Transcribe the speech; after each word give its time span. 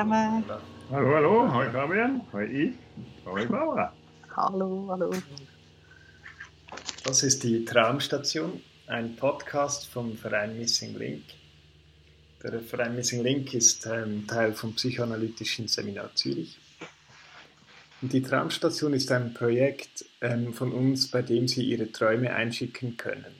zusammen. 0.00 0.44
Hallo, 0.90 1.14
hallo. 1.14 1.54
Hoi 1.54 1.70
Fabian. 1.70 2.22
Hoi 2.32 2.44
Yves. 2.44 2.74
Hoi 3.26 3.44
Barbara. 3.46 3.92
Hallo, 4.36 4.86
hallo. 4.88 5.10
Das 7.04 7.22
ist 7.22 7.44
die 7.44 7.64
Traumstation, 7.64 8.60
ein 8.86 9.14
Podcast 9.16 9.86
vom 9.86 10.16
Verein 10.16 10.58
Missing 10.58 10.96
Link. 10.96 11.22
Der 12.42 12.60
Verein 12.60 12.96
Missing 12.96 13.22
Link 13.22 13.54
ist 13.54 13.86
ähm, 13.86 14.26
Teil 14.26 14.52
vom 14.54 14.74
Psychoanalytischen 14.74 15.68
Seminar 15.68 16.12
Zürich. 16.14 16.58
Und 18.00 18.14
die 18.14 18.22
Traumstation 18.22 18.94
ist 18.94 19.12
ein 19.12 19.34
Projekt 19.34 20.06
ähm, 20.22 20.54
von 20.54 20.72
uns, 20.72 21.08
bei 21.08 21.20
dem 21.20 21.46
Sie 21.46 21.64
Ihre 21.64 21.92
Träume 21.92 22.34
einschicken 22.34 22.96
können. 22.96 23.34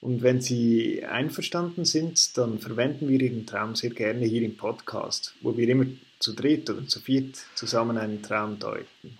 Und 0.01 0.23
wenn 0.23 0.41
Sie 0.41 1.05
einverstanden 1.05 1.85
sind, 1.85 2.37
dann 2.39 2.59
verwenden 2.59 3.09
wir 3.09 3.21
Ihren 3.21 3.47
Traum 3.47 3.75
sehr 3.75 3.91
gerne 3.91 4.25
hier 4.25 4.43
im 4.43 4.57
Podcast, 4.57 5.35
wo 5.43 5.57
wir 5.57 5.69
immer 5.69 5.87
zu 6.19 6.33
dritt 6.33 6.69
oder 6.71 6.87
zu 6.87 7.01
viert 7.01 7.39
zusammen 7.55 7.99
einen 7.99 8.23
Traum 8.23 8.59
deuten. 8.59 9.19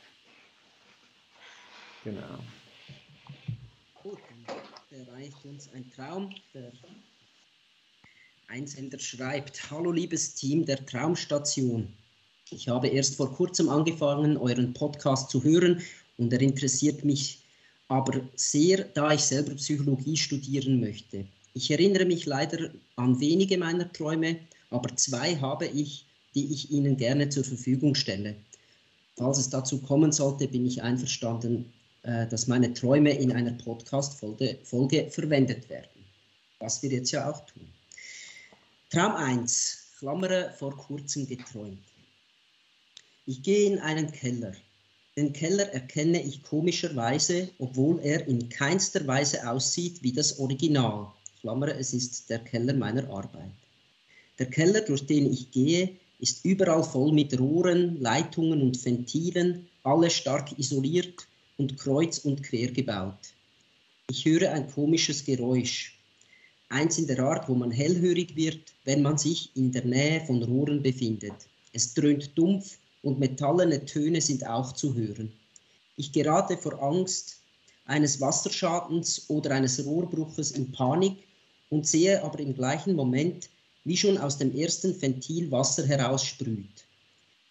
Genau. 2.05 2.39
Gut, 4.03 4.19
dann 4.47 5.07
erreicht 5.07 5.45
uns 5.45 5.71
ein 5.75 5.91
Traum. 5.95 6.35
Der 6.55 6.73
Einsender 8.49 8.99
schreibt: 8.99 9.71
Hallo, 9.71 9.93
liebes 9.93 10.35
Team 10.35 10.65
der 10.65 10.85
Traumstation. 10.87 11.93
Ich 12.51 12.69
habe 12.69 12.89
erst 12.89 13.17
vor 13.17 13.33
kurzem 13.33 13.69
angefangen, 13.69 14.37
euren 14.39 14.73
Podcast 14.73 15.31
zu 15.31 15.45
hören 15.45 15.83
und 16.21 16.33
er 16.33 16.41
interessiert 16.43 17.05
mich 17.05 17.41
aber 17.89 18.21
sehr, 18.37 18.85
da 18.85 19.13
ich 19.13 19.23
selber 19.23 19.55
Psychologie 19.55 20.17
studieren 20.17 20.79
möchte. 20.79 21.27
Ich 21.55 21.71
erinnere 21.71 22.05
mich 22.05 22.27
leider 22.27 22.71
an 22.95 23.19
wenige 23.19 23.59
meiner 23.59 23.91
Träume, 23.93 24.39
aber 24.69 24.95
zwei 24.97 25.35
habe 25.37 25.67
ich, 25.67 26.07
die 26.35 26.53
ich 26.53 26.71
Ihnen 26.71 26.97
gerne 26.97 27.31
zur 27.31 27.43
Verfügung 27.43 27.97
stelle. 27.97 28.37
Falls 29.17 29.39
es 29.39 29.51
dazu 29.51 29.81
kommen 29.81 30.13
sollte, 30.13 30.47
bin 30.47 30.65
ich 30.67 30.83
einverstanden, 30.83 31.73
äh, 32.03 32.29
dass 32.29 32.47
meine 32.47 32.73
Träume 32.75 33.11
in 33.11 33.33
einer 33.33 33.53
Podcast-Folge 33.53 34.59
Folge 34.63 35.11
verwendet 35.11 35.69
werden. 35.69 36.05
Was 36.61 36.83
wir 36.83 36.91
jetzt 36.91 37.11
ja 37.11 37.29
auch 37.29 37.45
tun. 37.47 37.67
Traum 38.91 39.15
1, 39.15 39.95
Klammere 39.99 40.55
vor 40.59 40.77
kurzem 40.77 41.27
geträumt. 41.27 41.83
Ich 43.27 43.43
gehe 43.43 43.73
in 43.73 43.79
einen 43.81 44.13
Keller. 44.13 44.53
Den 45.21 45.35
Keller 45.35 45.69
erkenne 45.75 46.23
ich 46.23 46.43
komischerweise, 46.43 47.51
obwohl 47.59 48.01
er 48.01 48.27
in 48.27 48.49
keinster 48.49 49.07
Weise 49.07 49.47
aussieht 49.47 50.03
wie 50.03 50.13
das 50.13 50.39
Original. 50.39 51.13
Klammere, 51.43 51.75
es 51.75 51.93
ist 51.93 52.31
der 52.31 52.39
Keller 52.39 52.73
meiner 52.73 53.07
Arbeit. 53.11 53.53
Der 54.39 54.47
Keller, 54.47 54.81
durch 54.81 55.05
den 55.05 55.31
ich 55.31 55.51
gehe, 55.51 55.91
ist 56.21 56.43
überall 56.47 56.83
voll 56.83 57.13
mit 57.13 57.39
Rohren, 57.39 58.01
Leitungen 58.01 58.63
und 58.63 58.83
Ventilen, 58.83 59.69
alle 59.83 60.09
stark 60.09 60.59
isoliert 60.59 61.29
und 61.59 61.77
kreuz 61.77 62.21
und 62.21 62.43
quer 62.43 62.69
gebaut. 62.69 63.35
Ich 64.09 64.25
höre 64.25 64.51
ein 64.53 64.71
komisches 64.71 65.23
Geräusch, 65.23 65.99
eins 66.71 66.97
in 66.97 67.07
der 67.07 67.19
Art, 67.19 67.47
wo 67.47 67.55
man 67.55 67.71
hellhörig 67.71 68.37
wird, 68.37 68.73
wenn 68.87 69.03
man 69.03 69.19
sich 69.19 69.55
in 69.55 69.71
der 69.71 69.85
Nähe 69.85 70.23
von 70.25 70.43
Rohren 70.43 70.83
befindet. 70.83 71.35
Es 71.75 71.93
dröhnt 71.93 72.31
dumpf 72.39 72.79
und 73.03 73.19
metallene 73.19 73.85
Töne 73.85 74.21
sind 74.21 74.47
auch 74.47 74.73
zu 74.73 74.95
hören. 74.95 75.33
Ich 75.97 76.13
gerate 76.13 76.57
vor 76.57 76.83
Angst 76.83 77.41
eines 77.85 78.21
Wasserschadens 78.21 79.29
oder 79.29 79.51
eines 79.53 79.85
Rohrbruches 79.85 80.53
in 80.53 80.71
Panik 80.73 81.19
und 81.71 81.87
sehe 81.87 82.23
aber 82.23 82.41
im 82.41 82.55
gleichen 82.55 82.95
Moment, 82.95 83.49
wie 83.85 83.97
schon 83.97 84.19
aus 84.19 84.39
dem 84.39 84.55
ersten 84.55 85.01
Ventil 85.01 85.51
Wasser 85.51 85.87
heraussprüht. 85.87 86.85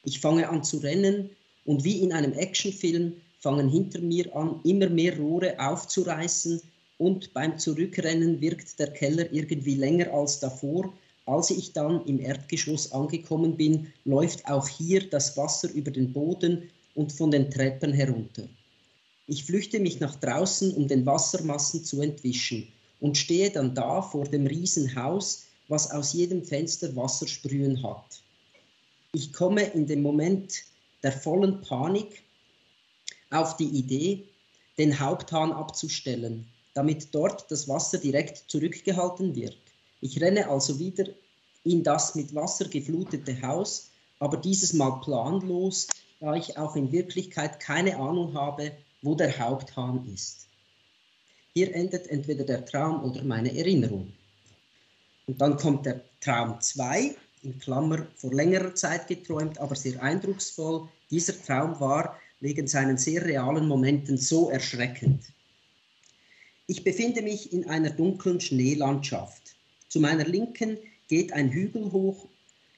Ich 0.04 0.20
fange 0.20 0.48
an 0.48 0.64
zu 0.64 0.78
rennen 0.78 1.30
und 1.66 1.84
wie 1.84 2.00
in 2.00 2.14
einem 2.14 2.34
Actionfilm 2.34 3.14
fangen 3.40 3.70
hinter 3.70 4.00
mir 4.00 4.34
an, 4.36 4.60
immer 4.64 4.90
mehr 4.90 5.18
Rohre 5.18 5.60
aufzureißen 5.60 6.62
und 6.98 7.34
beim 7.34 7.58
Zurückrennen 7.58 8.42
wirkt 8.42 8.78
der 8.80 8.92
Keller 8.92 9.32
irgendwie 9.32 9.76
länger 9.76 10.12
als 10.14 10.40
davor. 10.40 10.94
Als 11.30 11.52
ich 11.52 11.74
dann 11.74 12.04
im 12.08 12.20
Erdgeschoss 12.20 12.92
angekommen 12.92 13.56
bin, 13.56 13.94
läuft 14.04 14.48
auch 14.48 14.68
hier 14.68 15.08
das 15.12 15.38
Wasser 15.38 15.72
über 15.72 15.92
den 15.92 16.12
Boden 16.12 16.72
und 16.96 17.12
von 17.12 17.30
den 17.30 17.52
Treppen 17.52 17.94
herunter. 17.94 18.50
Ich 19.28 19.44
flüchte 19.44 19.80
mich 19.80 20.00
nach 20.00 20.16
draußen, 20.16 20.74
um 20.74 20.88
den 20.88 21.06
Wassermassen 21.06 21.84
zu 21.84 22.02
entwischen 22.02 22.68
und 23.00 23.16
stehe 23.16 23.52
dann 23.52 23.76
da 23.76 24.02
vor 24.02 24.26
dem 24.26 24.48
Riesenhaus, 24.48 25.46
was 25.68 25.92
aus 25.92 26.14
jedem 26.14 26.44
Fenster 26.44 26.96
Wasser 26.96 27.28
sprühen 27.28 27.84
hat. 27.84 28.24
Ich 29.14 29.32
komme 29.32 29.66
in 29.66 29.86
dem 29.86 30.02
Moment 30.02 30.64
der 31.04 31.12
vollen 31.12 31.62
Panik 31.62 32.24
auf 33.30 33.56
die 33.56 33.70
Idee, 33.70 34.24
den 34.80 35.00
Haupthahn 35.00 35.52
abzustellen, 35.52 36.48
damit 36.74 37.14
dort 37.14 37.52
das 37.52 37.68
Wasser 37.68 38.00
direkt 38.00 38.46
zurückgehalten 38.48 39.36
wird. 39.36 39.69
Ich 40.02 40.22
renne 40.22 40.50
also 40.50 40.80
wieder 40.80 41.06
in 41.64 41.84
das 41.84 42.16
mit 42.16 42.34
Wasser 42.34 42.68
geflutete 42.68 43.42
Haus, 43.42 43.90
aber 44.20 44.38
dieses 44.38 44.74
Mal 44.74 45.02
planlos, 45.02 45.88
da 46.20 46.36
ich 46.36 46.58
auch 46.58 46.76
in 46.76 46.92
Wirklichkeit 46.92 47.60
keine 47.60 47.98
Ahnung 47.98 48.34
habe, 48.34 48.72
wo 49.02 49.16
der 49.16 49.38
Haupthahn 49.40 50.06
ist. 50.14 50.48
Hier 51.54 51.74
endet 51.74 52.08
entweder 52.08 52.44
der 52.44 52.66
Traum 52.66 53.04
oder 53.04 53.24
meine 53.24 53.56
Erinnerung. 53.58 54.14
Und 55.28 55.42
dann 55.42 55.58
kommt 55.58 55.86
der 55.86 56.02
Traum 56.22 56.60
2, 56.60 57.16
in 57.44 57.60
Klammer 57.60 58.08
vor 58.16 58.34
längerer 58.34 58.76
Zeit 58.76 59.08
geträumt, 59.08 59.60
aber 59.60 59.76
sehr 59.76 60.02
eindrucksvoll. 60.02 60.90
Dieser 61.10 61.42
Traum 61.42 61.80
war 61.80 62.20
wegen 62.40 62.68
seinen 62.68 62.98
sehr 62.98 63.26
realen 63.26 63.68
Momenten 63.68 64.18
so 64.18 64.50
erschreckend. 64.50 65.24
Ich 66.68 66.84
befinde 66.84 67.22
mich 67.22 67.52
in 67.54 67.70
einer 67.70 67.90
dunklen 67.90 68.40
Schneelandschaft. 68.40 69.49
Zu 69.90 70.00
meiner 70.00 70.26
Linken 70.26 70.78
geht 71.08 71.34
ein 71.34 71.50
Hügel 71.50 71.92
hoch. 71.92 72.28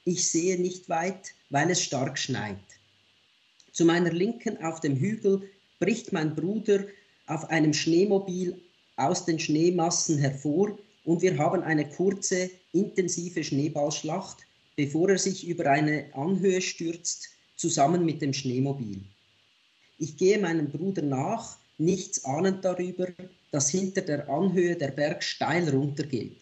Ich 0.06 0.30
sehe 0.30 0.60
nicht 0.60 0.90
weit, 0.90 1.34
weil 1.50 1.70
es 1.70 1.84
stark 1.84 2.18
schneit. 2.18 2.58
Zu 3.74 3.86
meiner 3.86 4.12
Linken 4.12 4.58
auf 4.64 4.80
dem 4.80 4.96
Hügel 4.96 5.44
bricht 5.80 6.14
mein 6.14 6.36
Bruder 6.36 6.86
auf 7.28 7.50
einem 7.50 7.74
Schneemobil 7.74 8.60
aus 8.96 9.26
den 9.26 9.40
Schneemassen 9.40 10.18
hervor 10.18 10.78
und 11.04 11.22
wir 11.22 11.38
haben 11.38 11.64
eine 11.64 11.88
kurze, 11.90 12.50
intensive 12.72 13.44
Schneeballschlacht, 13.44 14.38
bevor 14.76 15.10
er 15.10 15.18
sich 15.18 15.48
über 15.48 15.66
eine 15.70 16.14
Anhöhe 16.14 16.62
stürzt, 16.62 17.30
zusammen 17.56 18.06
mit 18.06 18.22
dem 18.22 18.34
Schneemobil. 18.34 19.02
Ich 19.98 20.18
gehe 20.18 20.40
meinem 20.40 20.70
Bruder 20.70 21.02
nach, 21.02 21.58
nichts 21.78 22.24
ahnend 22.26 22.64
darüber, 22.64 23.08
dass 23.52 23.70
hinter 23.70 24.02
der 24.02 24.30
Anhöhe 24.30 24.76
der 24.76 24.92
Berg 24.92 25.24
steil 25.24 25.70
runtergeht. 25.70 26.38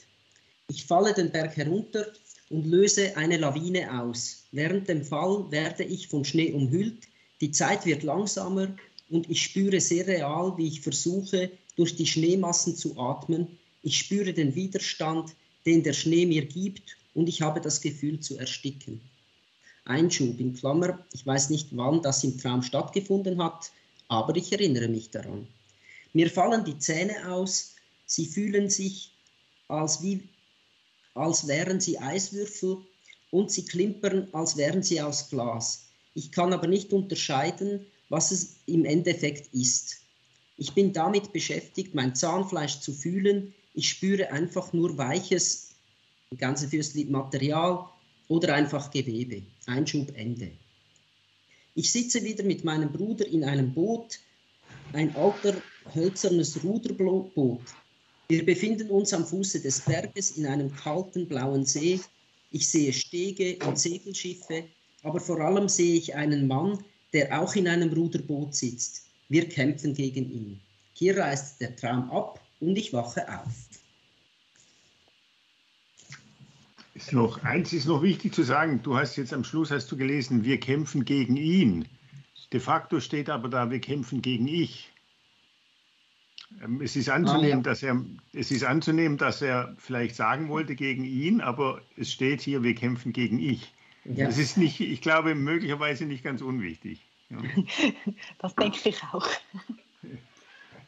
Ich 0.69 0.85
falle 0.85 1.13
den 1.15 1.31
Berg 1.31 1.57
herunter 1.57 2.05
und 2.49 2.65
löse 2.65 3.17
eine 3.17 3.37
Lawine 3.37 4.01
aus. 4.01 4.45
Während 4.51 4.87
dem 4.87 5.03
Fall 5.03 5.49
werde 5.49 5.83
ich 5.83 6.07
vom 6.07 6.23
Schnee 6.23 6.51
umhüllt, 6.51 7.07
die 7.41 7.51
Zeit 7.51 7.87
wird 7.87 8.03
langsamer 8.03 8.75
und 9.09 9.29
ich 9.29 9.41
spüre 9.41 9.81
sehr 9.81 10.05
real, 10.05 10.55
wie 10.57 10.67
ich 10.67 10.81
versuche, 10.81 11.51
durch 11.75 11.95
die 11.95 12.05
Schneemassen 12.05 12.75
zu 12.75 12.99
atmen. 12.99 13.57
Ich 13.81 13.97
spüre 13.97 14.33
den 14.33 14.53
Widerstand, 14.53 15.35
den 15.65 15.81
der 15.81 15.93
Schnee 15.93 16.27
mir 16.27 16.45
gibt 16.45 16.97
und 17.15 17.27
ich 17.27 17.41
habe 17.41 17.61
das 17.61 17.81
Gefühl 17.81 18.19
zu 18.19 18.37
ersticken. 18.37 19.01
Einschub 19.85 20.39
in 20.39 20.53
Klammer, 20.53 21.03
ich 21.13 21.25
weiß 21.25 21.49
nicht, 21.49 21.69
wann 21.71 22.03
das 22.03 22.23
im 22.23 22.37
Traum 22.37 22.61
stattgefunden 22.61 23.41
hat, 23.43 23.71
aber 24.07 24.35
ich 24.35 24.51
erinnere 24.51 24.87
mich 24.87 25.09
daran. 25.09 25.47
Mir 26.13 26.29
fallen 26.29 26.63
die 26.63 26.77
Zähne 26.77 27.31
aus, 27.31 27.75
sie 28.05 28.27
fühlen 28.27 28.69
sich, 28.69 29.11
als, 29.67 30.03
wie, 30.03 30.27
als 31.19 31.47
wären 31.47 31.81
sie 31.81 31.99
Eiswürfel 31.99 32.77
und 33.29 33.51
sie 33.51 33.65
klimpern, 33.65 34.29
als 34.31 34.55
wären 34.55 34.81
sie 34.81 35.01
aus 35.01 35.29
Glas. 35.29 35.89
Ich 36.13 36.31
kann 36.31 36.53
aber 36.53 36.67
nicht 36.67 36.93
unterscheiden, 36.93 37.85
was 38.07 38.31
es 38.31 38.55
im 38.65 38.85
Endeffekt 38.85 39.53
ist. 39.53 39.97
Ich 40.57 40.73
bin 40.73 40.93
damit 40.93 41.33
beschäftigt, 41.33 41.93
mein 41.93 42.15
Zahnfleisch 42.15 42.79
zu 42.79 42.93
fühlen. 42.93 43.53
Ich 43.73 43.89
spüre 43.89 44.31
einfach 44.31 44.71
nur 44.73 44.97
weiches, 44.97 45.75
ganze 46.37 46.69
Fürstlied 46.69 47.09
Material 47.09 47.85
oder 48.29 48.53
einfach 48.53 48.89
Gewebe. 48.89 49.43
Einschub 49.65 50.15
Ende. 50.15 50.51
Ich 51.75 51.91
sitze 51.91 52.23
wieder 52.23 52.43
mit 52.43 52.63
meinem 52.63 52.91
Bruder 52.91 53.27
in 53.27 53.43
einem 53.43 53.73
Boot, 53.73 54.19
ein 54.93 55.15
alter 55.15 55.55
hölzernes 55.93 56.63
Ruderboot. 56.63 57.61
Wir 58.31 58.45
befinden 58.45 58.91
uns 58.91 59.11
am 59.11 59.25
Fuße 59.25 59.59
des 59.59 59.81
Berges 59.81 60.37
in 60.37 60.45
einem 60.45 60.71
kalten 60.75 61.27
blauen 61.27 61.65
See. 61.65 61.99
Ich 62.51 62.69
sehe 62.69 62.93
Stege 62.93 63.57
und 63.65 63.79
Segelschiffe, 63.79 64.65
aber 65.01 65.19
vor 65.19 65.39
allem 65.39 65.67
sehe 65.67 65.95
ich 65.95 66.13
einen 66.13 66.47
Mann, 66.47 66.77
der 67.11 67.41
auch 67.41 67.55
in 67.55 67.67
einem 67.67 67.91
Ruderboot 67.91 68.53
sitzt. 68.53 69.07
Wir 69.29 69.49
kämpfen 69.49 69.95
gegen 69.95 70.31
ihn. 70.31 70.59
Hier 70.93 71.17
reißt 71.17 71.59
der 71.59 71.75
Traum 71.75 72.11
ab 72.11 72.39
und 72.59 72.77
ich 72.77 72.93
wache 72.93 73.27
auf. 73.27 73.51
Ist 76.93 77.11
noch, 77.11 77.43
eins 77.43 77.73
ist 77.73 77.87
noch 77.87 78.03
wichtig 78.03 78.35
zu 78.35 78.43
sagen. 78.43 78.79
Du 78.83 78.95
hast 78.95 79.15
jetzt 79.15 79.33
am 79.33 79.43
Schluss 79.43 79.71
hast 79.71 79.91
du 79.91 79.97
gelesen, 79.97 80.43
wir 80.43 80.59
kämpfen 80.59 81.03
gegen 81.03 81.35
ihn. 81.35 81.87
De 82.53 82.59
facto 82.59 82.99
steht 82.99 83.27
aber 83.27 83.49
da, 83.49 83.71
wir 83.71 83.79
kämpfen 83.79 84.21
gegen 84.21 84.47
ich. 84.47 84.91
Ähm, 86.63 86.81
es 86.81 86.95
ist 86.95 87.09
anzunehmen, 87.09 87.51
ah, 87.51 87.57
ja. 87.57 87.61
dass 87.61 87.83
er, 87.83 88.05
es 88.33 88.51
ist 88.51 88.63
anzunehmen, 88.63 89.17
dass 89.17 89.41
er 89.41 89.75
vielleicht 89.77 90.15
sagen 90.15 90.49
wollte 90.49 90.75
gegen 90.75 91.03
ihn, 91.03 91.41
aber 91.41 91.81
es 91.95 92.11
steht 92.11 92.41
hier, 92.41 92.63
wir 92.63 92.75
kämpfen 92.75 93.13
gegen 93.13 93.39
ich. 93.39 93.73
Ja. 94.05 94.25
Das 94.25 94.37
ist 94.37 94.57
nicht, 94.57 94.79
ich 94.79 95.01
glaube, 95.01 95.35
möglicherweise 95.35 96.05
nicht 96.05 96.23
ganz 96.23 96.41
unwichtig. 96.41 97.05
Ja. 97.29 97.37
Das 98.39 98.55
denke 98.55 98.89
ich 98.89 99.03
auch. 99.11 99.27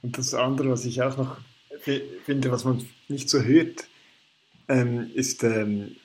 Und 0.02 0.18
das 0.18 0.34
andere, 0.34 0.72
was 0.72 0.86
ich 0.86 1.02
auch 1.02 1.18
noch 1.18 1.38
finde, 1.82 2.52
was 2.52 2.64
man 2.64 2.84
nicht 3.08 3.30
so 3.30 3.42
hört, 3.42 3.88
ähm, 4.68 5.12
ist, 5.14 5.44
ähm, 5.44 5.96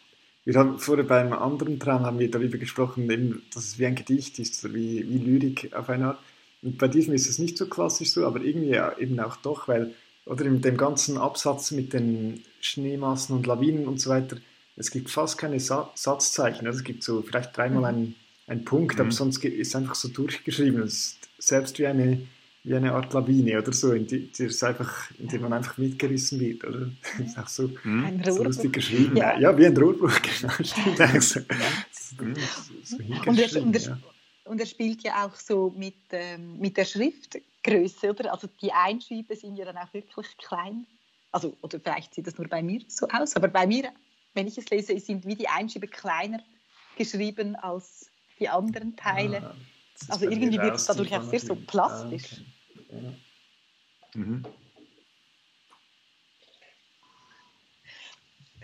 wir 0.44 0.54
haben 0.54 0.78
vorher 0.78 1.04
beim 1.04 1.32
anderen 1.32 1.78
Traum 1.80 2.04
haben 2.04 2.18
wir 2.18 2.30
darüber 2.30 2.58
gesprochen, 2.58 3.10
eben, 3.10 3.42
dass 3.52 3.64
es 3.64 3.78
wie 3.78 3.86
ein 3.86 3.94
Gedicht 3.94 4.38
ist, 4.38 4.64
oder 4.64 4.74
wie, 4.74 5.08
wie 5.08 5.18
Lyrik 5.18 5.72
auf 5.74 5.88
eine 5.88 6.08
Art. 6.08 6.18
Und 6.66 6.78
bei 6.78 6.88
diesem 6.88 7.14
ist 7.14 7.28
es 7.28 7.38
nicht 7.38 7.56
so 7.56 7.66
klassisch 7.66 8.10
so, 8.10 8.26
aber 8.26 8.40
irgendwie 8.40 8.70
ja, 8.70 8.98
eben 8.98 9.20
auch 9.20 9.36
doch, 9.36 9.68
weil, 9.68 9.94
oder 10.24 10.44
in 10.46 10.60
dem 10.60 10.76
ganzen 10.76 11.16
Absatz 11.16 11.70
mit 11.70 11.92
den 11.92 12.42
Schneemassen 12.60 13.36
und 13.36 13.46
Lawinen 13.46 13.86
und 13.86 14.00
so 14.00 14.10
weiter, 14.10 14.38
es 14.74 14.90
gibt 14.90 15.08
fast 15.08 15.38
keine 15.38 15.60
Sa 15.60 15.92
Satzzeichen. 15.94 16.66
Also 16.66 16.80
es 16.80 16.84
gibt 16.84 17.04
so 17.04 17.22
vielleicht 17.22 17.56
dreimal 17.56 17.78
mhm. 17.78 17.84
einen, 17.84 18.14
einen 18.48 18.64
Punkt, 18.64 18.96
mhm. 18.96 19.02
aber 19.02 19.10
sonst 19.12 19.44
ist 19.44 19.68
es 19.68 19.76
einfach 19.76 19.94
so 19.94 20.08
durchgeschrieben. 20.08 20.82
Es 20.82 20.92
ist 20.92 21.18
selbst 21.38 21.78
wie 21.78 21.86
eine, 21.86 22.22
wie 22.64 22.74
eine 22.74 22.94
Art 22.94 23.12
Lawine 23.12 23.58
oder 23.58 23.72
so, 23.72 23.92
in, 23.92 24.08
die, 24.08 24.26
die 24.26 24.46
ist 24.46 24.64
einfach, 24.64 25.08
in 25.20 25.28
der 25.28 25.38
man 25.38 25.52
einfach 25.52 25.78
mitgerissen 25.78 26.40
wird. 26.40 26.64
Oder? 26.64 26.90
Das 27.16 27.26
ist 27.28 27.38
auch 27.38 27.48
so, 27.48 27.70
ein 27.84 28.24
so 28.28 28.42
lustig 28.42 28.72
geschrieben. 28.72 29.16
Ja. 29.16 29.38
ja. 29.38 29.56
wie 29.56 29.66
ein 29.66 29.76
Rohrbuch, 29.76 30.18
genau. 30.40 30.52
Stimmt 30.64 31.00
auch 31.00 31.12
so. 31.20 31.40
so, 31.92 32.16
so 32.82 32.96
und, 32.96 33.28
und, 33.28 33.38
er, 33.38 33.80
ja. 33.80 33.98
Und, 34.46 34.60
er, 34.60 34.66
spielt 34.66 35.02
ja 35.02 35.26
auch 35.26 35.34
so 35.36 35.70
mit, 35.76 35.96
ähm, 36.10 36.58
mit 36.58 36.76
der 36.76 36.84
Schriftgröße, 36.84 38.10
oder? 38.10 38.32
Also 38.32 38.48
die 38.60 38.72
Einschübe 38.72 39.36
sind 39.36 39.56
ja 39.56 39.64
dann 39.64 39.78
auch 39.78 39.92
wirklich 39.92 40.36
klein. 40.38 40.86
Also, 41.32 41.56
oder 41.62 41.80
vielleicht 41.80 42.14
sieht 42.14 42.26
das 42.26 42.38
nur 42.38 42.48
bei 42.48 42.62
mir 42.62 42.82
so 42.88 43.06
aus, 43.08 43.36
aber 43.36 43.48
bei 43.48 43.66
mir, 43.66 43.92
wenn 44.34 44.46
ich 44.46 44.56
es 44.58 44.70
lese, 44.70 44.98
sind 44.98 45.26
wie 45.26 45.34
die 45.34 45.48
Einschübe 45.48 45.88
kleiner 45.88 46.42
geschrieben 46.96 47.56
als 47.56 48.10
die 48.38 48.48
anderen 48.48 48.96
Teile. 48.96 49.42
Ah, 49.42 49.56
also 50.08 50.24
irgendwie 50.24 50.60
wird 50.62 50.76
es 50.76 50.86
dadurch 50.86 51.14
auch 51.14 51.22
sehr 51.22 51.40
so 51.40 51.54
plastisch. 51.54 52.26
Ah, 52.32 52.80
okay. 52.80 53.16
Mhm. 54.14 54.46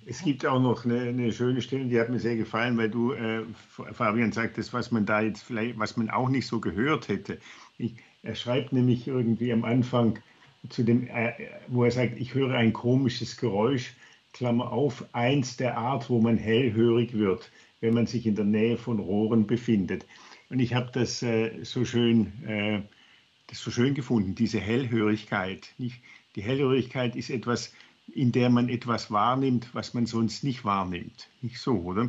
Es 0.07 0.23
gibt 0.23 0.45
auch 0.45 0.61
noch 0.61 0.85
eine, 0.85 1.01
eine, 1.01 1.33
schöne 1.33 1.63
Stelle, 1.63 1.87
die 1.87 1.99
hat 2.01 2.11
mir 2.11 2.19
sehr 2.19 2.37
gefallen, 2.37 2.77
weil 2.77 2.91
du, 2.91 3.13
äh, 3.13 3.43
Fabian, 3.93 4.33
sagtest, 4.33 4.73
was 4.73 4.91
man 4.91 5.07
da 5.07 5.21
jetzt 5.21 5.43
vielleicht, 5.43 5.79
was 5.79 5.97
man 5.97 6.11
auch 6.11 6.29
nicht 6.29 6.47
so 6.47 6.61
gehört 6.61 7.09
hätte. 7.09 7.39
Ich, 7.79 7.95
er 8.23 8.35
schreibt 8.35 8.73
nämlich 8.73 9.07
irgendwie 9.07 9.53
am 9.53 9.65
Anfang 9.65 10.19
zu 10.69 10.83
dem, 10.83 11.07
äh, 11.09 11.33
wo 11.69 11.85
er 11.85 11.91
sagt, 11.91 12.19
ich 12.19 12.35
höre 12.35 12.55
ein 12.55 12.73
komisches 12.73 13.37
Geräusch, 13.37 13.95
Klammer 14.33 14.73
auf, 14.73 15.05
eins 15.13 15.57
der 15.57 15.77
Art, 15.77 16.09
wo 16.09 16.21
man 16.21 16.37
hellhörig 16.37 17.13
wird, 17.13 17.51
wenn 17.81 17.95
man 17.95 18.07
sich 18.07 18.27
in 18.27 18.35
der 18.35 18.45
Nähe 18.45 18.79
von 18.79 18.99
Rohren 18.99 19.47
befindet. 19.47 20.07
Und 20.49 20.59
ich 20.59 20.75
habe 20.75 20.91
das 20.93 21.23
äh, 21.23 21.65
so 21.65 21.85
schön 21.85 22.33
äh, 22.47 22.83
das 23.53 23.61
so 23.61 23.71
schön 23.71 23.93
gefunden, 23.93 24.35
diese 24.35 24.59
Hellhörigkeit. 24.59 25.75
Nicht? 25.77 26.01
Die 26.37 26.43
Hellhörigkeit 26.43 27.15
ist 27.15 27.29
etwas, 27.29 27.75
in 28.15 28.33
der 28.33 28.51
man 28.51 28.69
etwas 28.69 29.11
wahrnimmt, 29.11 29.69
was 29.75 29.95
man 29.95 30.07
sonst 30.07 30.45
nicht 30.45 30.65
wahrnimmt. 30.65 31.29
Nicht 31.41 31.59
so, 31.59 31.75
oder? 31.79 32.07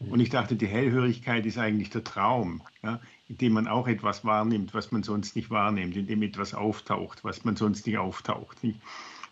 Und 0.00 0.20
ich 0.20 0.30
dachte, 0.30 0.54
die 0.54 0.68
Hellhörigkeit 0.68 1.44
ist 1.44 1.58
eigentlich 1.58 1.90
der 1.90 2.04
Traum, 2.04 2.62
ja, 2.84 3.00
in 3.28 3.36
dem 3.38 3.52
man 3.52 3.66
auch 3.66 3.88
etwas 3.88 4.24
wahrnimmt, 4.24 4.72
was 4.72 4.92
man 4.92 5.02
sonst 5.02 5.34
nicht 5.34 5.50
wahrnimmt, 5.50 5.96
in 5.96 6.06
dem 6.06 6.22
etwas 6.22 6.54
auftaucht, 6.54 7.24
was 7.24 7.44
man 7.44 7.56
sonst 7.56 7.84
nicht 7.86 7.98
auftaucht. 7.98 8.62
Nicht? 8.62 8.80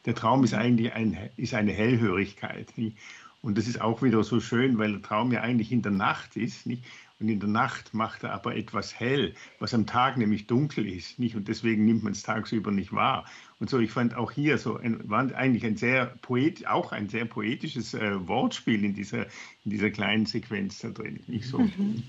Der 0.07 0.17
Traum 0.17 0.43
ist 0.43 0.55
eigentlich 0.55 0.93
ein, 0.93 1.31
ist 1.37 1.55
eine 1.55 1.73
Hellhörigkeit. 1.73 2.77
Nicht? 2.77 2.97
Und 3.43 3.57
das 3.57 3.69
ist 3.69 3.81
auch 3.81 4.03
wieder 4.03 4.25
so 4.25 4.41
schön, 4.41 4.77
weil 4.79 4.93
der 4.93 5.03
Traum 5.03 5.31
ja 5.31 5.41
eigentlich 5.43 5.71
in 5.71 5.83
der 5.83 5.93
Nacht 5.93 6.37
ist. 6.37 6.67
Nicht? 6.67 6.83
Und 7.19 7.31
in 7.31 7.41
der 7.41 7.49
Nacht 7.49 7.95
macht 7.95 8.25
er 8.25 8.33
aber 8.33 8.57
etwas 8.57 8.99
hell, 8.99 9.35
was 9.59 9.73
am 9.73 9.87
Tag 9.87 10.19
nämlich 10.19 10.47
dunkel 10.47 10.87
ist. 10.87 11.19
Nicht? 11.19 11.35
Und 11.35 11.49
deswegen 11.49 11.87
nimmt 11.87 12.03
man 12.03 12.13
es 12.13 12.23
tagsüber 12.23 12.71
nicht 12.71 12.93
wahr. 12.93 13.25
Und 13.59 13.71
so, 13.71 13.79
ich 13.79 13.91
fand 13.91 14.15
auch 14.15 14.31
hier 14.31 14.59
so 14.59 14.77
ein, 14.77 15.09
war 15.09 15.35
eigentlich 15.35 15.65
ein 15.65 15.79
sehr 15.79 16.07
poet, 16.21 16.67
auch 16.67 16.93
ein 16.93 17.09
sehr 17.09 17.25
poetisches 17.25 17.95
äh, 17.95 18.29
Wortspiel 18.29 18.85
in 18.85 18.95
dieser, 18.95 19.25
in 19.65 19.71
dieser 19.71 19.91
kleinen 19.91 20.27
Sequenz 20.27 20.81
da 20.81 20.91
drin. 20.91 21.23
Nicht 21.27 21.47
so. 21.47 21.61
Mhm. 21.61 22.03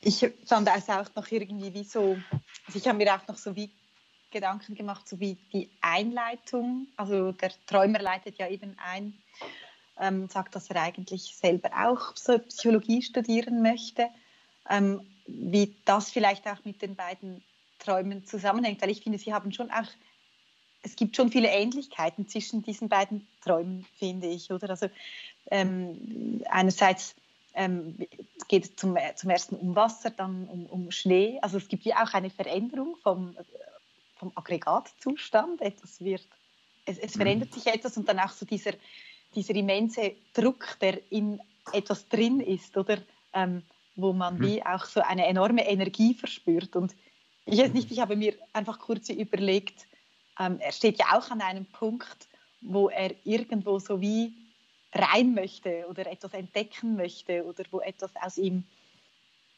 Ich 0.00 0.24
fand 0.44 0.68
es 0.68 0.88
auch 0.88 1.12
noch 1.16 1.32
irgendwie 1.32 1.74
wie 1.74 1.82
so, 1.82 2.16
also 2.66 2.78
ich 2.78 2.86
habe 2.86 2.98
mir 2.98 3.12
auch 3.12 3.26
noch 3.26 3.36
so 3.36 3.56
wie 3.56 3.72
Gedanken 4.30 4.74
gemacht, 4.74 5.08
so 5.08 5.20
wie 5.20 5.36
die 5.52 5.70
Einleitung. 5.80 6.88
Also 6.96 7.32
der 7.32 7.52
Träumer 7.66 8.00
leitet 8.00 8.38
ja 8.38 8.48
eben 8.48 8.76
ein, 8.78 9.14
ähm, 9.98 10.28
sagt, 10.28 10.54
dass 10.54 10.70
er 10.70 10.82
eigentlich 10.82 11.36
selber 11.36 11.70
auch 11.86 12.14
Psychologie 12.14 13.02
studieren 13.02 13.62
möchte. 13.62 14.08
Ähm, 14.68 15.06
wie 15.26 15.74
das 15.84 16.10
vielleicht 16.10 16.46
auch 16.46 16.64
mit 16.64 16.82
den 16.82 16.94
beiden 16.94 17.42
Träumen 17.78 18.24
zusammenhängt, 18.24 18.80
weil 18.82 18.90
ich 18.90 19.02
finde, 19.02 19.18
sie 19.18 19.34
haben 19.34 19.52
schon 19.52 19.70
auch, 19.70 19.88
es 20.82 20.96
gibt 20.96 21.16
schon 21.16 21.30
viele 21.30 21.48
Ähnlichkeiten 21.48 22.28
zwischen 22.28 22.62
diesen 22.62 22.88
beiden 22.88 23.26
Träumen, 23.42 23.86
finde 23.98 24.28
ich, 24.28 24.50
oder? 24.50 24.70
Also 24.70 24.88
ähm, 25.50 26.42
einerseits 26.48 27.14
ähm, 27.54 27.96
geht 28.48 28.64
es 28.64 28.76
zum, 28.76 28.96
zum 29.16 29.30
ersten 29.30 29.56
um 29.56 29.74
Wasser, 29.74 30.10
dann 30.10 30.46
um, 30.46 30.66
um 30.66 30.90
Schnee. 30.90 31.38
Also 31.42 31.58
es 31.58 31.68
gibt 31.68 31.84
ja 31.84 32.04
auch 32.04 32.14
eine 32.14 32.30
Veränderung 32.30 32.96
vom 33.02 33.36
vom 34.16 34.32
Aggregatzustand. 34.34 35.60
Etwas 35.60 36.00
wird, 36.00 36.26
es, 36.84 36.98
es 36.98 37.16
verändert 37.16 37.52
sich 37.52 37.66
etwas 37.66 37.96
und 37.96 38.08
dann 38.08 38.18
auch 38.18 38.30
so 38.32 38.44
dieser, 38.44 38.72
dieser 39.34 39.54
immense 39.54 40.16
Druck, 40.32 40.78
der 40.80 41.00
in 41.10 41.40
etwas 41.72 42.08
drin 42.08 42.40
ist, 42.40 42.76
oder? 42.76 42.98
Ähm, 43.32 43.62
wo 43.96 44.12
man 44.12 44.36
mhm. 44.38 44.42
wie 44.42 44.64
auch 44.64 44.84
so 44.84 45.00
eine 45.00 45.26
enorme 45.26 45.66
Energie 45.66 46.14
verspürt. 46.14 46.76
Und 46.76 46.94
ich 47.46 47.58
weiß 47.58 47.72
nicht, 47.72 47.90
ich 47.90 48.00
habe 48.00 48.14
mir 48.14 48.34
einfach 48.52 48.78
kurz 48.78 49.08
überlegt, 49.08 49.86
ähm, 50.38 50.60
er 50.60 50.72
steht 50.72 50.98
ja 50.98 51.16
auch 51.16 51.30
an 51.30 51.40
einem 51.40 51.64
Punkt, 51.66 52.28
wo 52.60 52.88
er 52.88 53.14
irgendwo 53.24 53.78
so 53.78 54.00
wie 54.00 54.34
rein 54.92 55.34
möchte 55.34 55.86
oder 55.88 56.06
etwas 56.06 56.34
entdecken 56.34 56.96
möchte 56.96 57.44
oder 57.44 57.64
wo 57.70 57.80
etwas 57.80 58.14
aus 58.16 58.38
ihm 58.38 58.64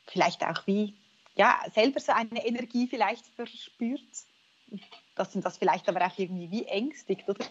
vielleicht 0.06 0.44
auch 0.44 0.66
wie 0.66 0.94
ja 1.36 1.60
selber 1.74 2.00
so 2.00 2.12
eine 2.12 2.44
Energie 2.46 2.86
vielleicht 2.86 3.26
verspürt 3.26 4.00
dass 5.14 5.34
ihn 5.34 5.42
das 5.42 5.58
vielleicht 5.58 5.88
aber 5.88 6.06
auch 6.06 6.18
irgendwie 6.18 6.50
wie 6.50 6.64
ängstigt, 6.66 7.28
oder? 7.28 7.44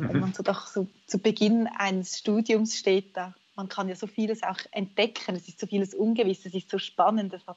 Mhm. 0.00 0.08
Wenn 0.08 0.20
man 0.20 0.32
so 0.32 0.42
doch 0.42 0.66
so 0.66 0.88
zu 1.06 1.18
Beginn 1.18 1.66
eines 1.66 2.18
Studiums 2.18 2.76
steht, 2.76 3.16
da 3.16 3.34
man 3.56 3.68
kann 3.68 3.88
ja 3.88 3.94
so 3.94 4.06
vieles 4.06 4.42
auch 4.42 4.58
entdecken, 4.72 5.36
es 5.36 5.48
ist 5.48 5.60
so 5.60 5.66
vieles 5.66 5.94
ungewiss, 5.94 6.44
es 6.44 6.54
ist 6.54 6.70
so 6.70 6.78
spannend, 6.78 7.32
es, 7.32 7.46
hat, 7.46 7.56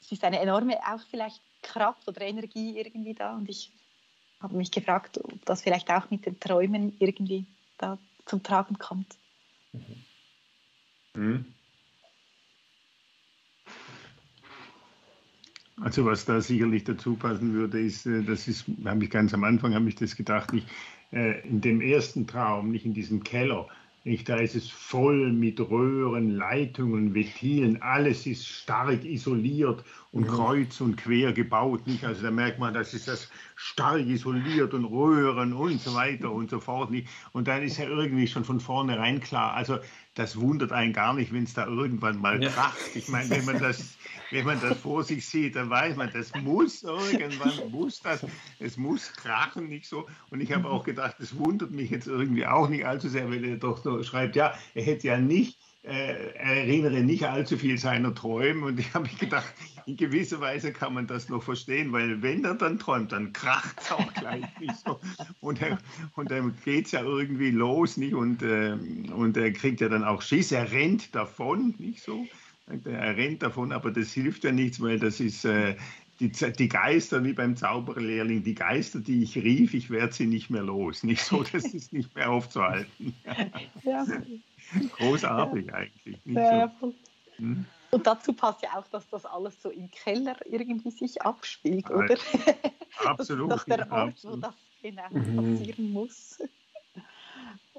es 0.00 0.10
ist 0.10 0.24
eine 0.24 0.40
enorme 0.40 0.78
auch 0.78 1.02
vielleicht 1.10 1.42
Kraft 1.62 2.08
oder 2.08 2.22
Energie 2.22 2.78
irgendwie 2.78 3.14
da 3.14 3.34
und 3.34 3.48
ich 3.48 3.72
habe 4.40 4.56
mich 4.56 4.70
gefragt, 4.70 5.18
ob 5.22 5.44
das 5.44 5.62
vielleicht 5.62 5.90
auch 5.90 6.10
mit 6.10 6.26
den 6.26 6.38
Träumen 6.40 6.96
irgendwie 6.98 7.46
da 7.78 7.98
zum 8.26 8.42
Tragen 8.42 8.78
kommt. 8.78 9.16
Mhm. 9.72 10.04
Mhm. 11.14 11.53
Also 15.80 16.04
was 16.04 16.24
da 16.24 16.40
sicherlich 16.40 16.84
dazu 16.84 17.16
passen 17.16 17.52
würde, 17.52 17.80
ist, 17.80 18.06
äh, 18.06 18.22
das 18.22 18.46
ist, 18.46 18.64
habe 18.84 19.04
ich 19.04 19.10
ganz 19.10 19.34
am 19.34 19.44
Anfang 19.44 19.74
habe 19.74 19.88
ich 19.88 19.96
das 19.96 20.14
gedacht, 20.14 20.52
nicht 20.52 20.68
äh, 21.12 21.40
in 21.48 21.60
dem 21.60 21.80
ersten 21.80 22.26
Traum, 22.26 22.70
nicht 22.70 22.84
in 22.86 22.94
diesem 22.94 23.22
Keller, 23.24 23.68
Nicht? 24.04 24.28
Da 24.28 24.36
ist 24.36 24.54
es 24.54 24.68
voll 24.68 25.32
mit 25.32 25.58
Röhren, 25.58 26.30
Leitungen, 26.30 27.14
Ventilen, 27.14 27.80
alles 27.82 28.26
ist 28.26 28.46
stark 28.46 29.02
isoliert 29.04 29.82
und 30.12 30.26
ja. 30.26 30.32
kreuz 30.32 30.80
und 30.80 30.96
quer 30.96 31.32
gebaut. 31.32 31.86
Nicht? 31.86 32.04
Also 32.04 32.22
da 32.22 32.30
merkt 32.30 32.58
man, 32.58 32.74
das 32.74 32.94
ist 32.94 33.08
das 33.08 33.30
stark 33.56 34.06
isoliert 34.06 34.74
und 34.74 34.84
Röhren 34.84 35.54
und 35.54 35.80
so 35.80 35.94
weiter 35.94 36.30
und 36.30 36.50
so 36.50 36.60
fort. 36.60 36.90
Nicht? 36.90 37.08
Und 37.32 37.48
dann 37.48 37.62
ist 37.62 37.78
ja 37.78 37.88
irgendwie 37.88 38.26
schon 38.26 38.44
von 38.44 38.60
vornherein 38.60 39.20
klar, 39.20 39.54
also 39.54 39.78
das 40.14 40.40
wundert 40.40 40.72
einen 40.72 40.92
gar 40.92 41.14
nicht, 41.14 41.32
wenn 41.32 41.44
es 41.44 41.54
da 41.54 41.66
irgendwann 41.66 42.18
mal 42.18 42.42
ja. 42.42 42.50
kracht. 42.50 42.94
Ich 42.94 43.08
meine, 43.08 43.30
wenn 43.30 43.44
man 43.44 43.58
das 43.58 43.96
wenn 44.34 44.46
man 44.46 44.60
das 44.60 44.78
vor 44.78 45.04
sich 45.04 45.26
sieht, 45.26 45.54
dann 45.54 45.70
weiß 45.70 45.96
man, 45.96 46.10
das 46.12 46.34
muss 46.34 46.82
irgendwann, 46.82 47.70
muss 47.70 48.00
das, 48.00 48.26
es 48.58 48.76
muss 48.76 49.12
krachen, 49.12 49.68
nicht 49.68 49.86
so. 49.86 50.06
Und 50.30 50.40
ich 50.40 50.52
habe 50.52 50.68
auch 50.68 50.82
gedacht, 50.82 51.16
das 51.20 51.38
wundert 51.38 51.70
mich 51.70 51.90
jetzt 51.90 52.08
irgendwie 52.08 52.44
auch 52.44 52.68
nicht 52.68 52.84
allzu 52.84 53.08
sehr, 53.08 53.30
wenn 53.30 53.44
er 53.44 53.56
doch 53.56 53.82
so 53.82 54.02
schreibt, 54.02 54.34
ja, 54.34 54.54
er 54.74 54.82
hätte 54.82 55.06
ja 55.06 55.18
nicht, 55.18 55.58
äh, 55.84 56.32
er 56.34 56.56
erinnere 56.56 57.02
nicht 57.02 57.24
allzu 57.24 57.58
viel 57.58 57.76
seiner 57.76 58.14
Träume. 58.14 58.66
Und 58.66 58.80
ich 58.80 58.94
habe 58.94 59.08
gedacht, 59.20 59.52
in 59.86 59.96
gewisser 59.96 60.40
Weise 60.40 60.72
kann 60.72 60.94
man 60.94 61.06
das 61.06 61.28
noch 61.28 61.42
verstehen, 61.42 61.92
weil 61.92 62.22
wenn 62.22 62.44
er 62.44 62.54
dann 62.54 62.78
träumt, 62.78 63.12
dann 63.12 63.32
kracht 63.32 63.78
es 63.80 63.92
auch 63.92 64.14
gleich 64.14 64.44
nicht 64.58 64.76
so. 64.84 64.98
Und, 65.40 65.60
er, 65.60 65.78
und 66.14 66.30
dann 66.30 66.54
geht 66.64 66.86
es 66.86 66.92
ja 66.92 67.02
irgendwie 67.02 67.50
los, 67.50 67.96
nicht? 67.98 68.14
Und, 68.14 68.42
äh, 68.42 68.76
und 69.14 69.36
er 69.36 69.52
kriegt 69.52 69.80
ja 69.80 69.88
dann 69.88 70.04
auch 70.04 70.22
Schiss, 70.22 70.52
er 70.52 70.72
rennt 70.72 71.14
davon, 71.14 71.74
nicht 71.78 72.02
so. 72.02 72.26
Er 72.66 73.14
rennt 73.14 73.42
davon, 73.42 73.72
aber 73.72 73.90
das 73.90 74.12
hilft 74.14 74.44
ja 74.44 74.50
nichts, 74.50 74.80
weil 74.80 74.98
das 74.98 75.20
ist 75.20 75.44
äh, 75.44 75.76
die, 76.32 76.52
die, 76.52 76.68
Geister, 76.68 77.24
wie 77.24 77.32
beim 77.32 77.56
Zauberlehrling, 77.56 78.42
die 78.42 78.54
Geister, 78.54 79.00
die 79.00 79.22
ich 79.22 79.36
rief, 79.36 79.74
ich 79.74 79.90
werde 79.90 80.12
sie 80.12 80.26
nicht 80.26 80.50
mehr 80.50 80.62
los. 80.62 81.02
Nicht 81.02 81.22
so, 81.22 81.42
das 81.52 81.64
ist 81.64 81.92
nicht 81.92 82.14
mehr 82.14 82.30
aufzuhalten. 82.30 83.14
Ja. 83.82 84.06
Großartig 84.96 85.66
ja. 85.66 85.74
eigentlich. 85.74 86.18
Ja. 86.24 86.72
So. 86.80 86.94
Hm? 87.36 87.66
Und 87.90 88.06
dazu 88.06 88.32
passt 88.32 88.62
ja 88.62 88.70
auch, 88.76 88.88
dass 88.88 89.08
das 89.08 89.26
alles 89.26 89.60
so 89.62 89.70
im 89.70 89.90
Keller 89.90 90.36
irgendwie 90.46 90.90
sich 90.90 91.20
abspielt, 91.22 91.88
oder? 91.90 92.16
Absolut. 93.04 93.52
das 93.52 93.60
ist 93.60 93.70
doch 93.70 93.76
der 93.76 93.92
Ort, 93.92 94.08
absolut. 94.08 94.36
wo 94.36 94.40
das 94.40 94.54
genau 94.82 95.08
mhm. 95.10 95.58
passieren 95.58 95.92
muss. 95.92 96.38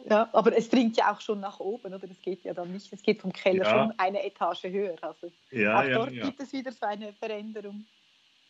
Ja, 0.09 0.29
aber 0.33 0.55
es 0.55 0.69
dringt 0.69 0.97
ja 0.97 1.11
auch 1.11 1.21
schon 1.21 1.39
nach 1.39 1.59
oben, 1.59 1.93
oder? 1.93 2.07
Es 2.09 2.21
geht 2.21 2.43
ja 2.43 2.53
dann 2.53 2.71
nicht, 2.71 2.91
es 2.93 3.01
geht 3.01 3.21
vom 3.21 3.33
Keller 3.33 3.63
ja. 3.63 3.69
schon 3.69 3.93
eine 3.97 4.23
Etage 4.23 4.63
höher. 4.63 4.95
Also 5.01 5.31
ja, 5.51 5.79
auch 5.79 5.89
dort 5.89 6.11
ja, 6.11 6.25
gibt 6.25 6.39
es 6.39 6.53
wieder 6.53 6.71
so 6.71 6.85
eine 6.85 7.11
Veränderung. 7.13 7.85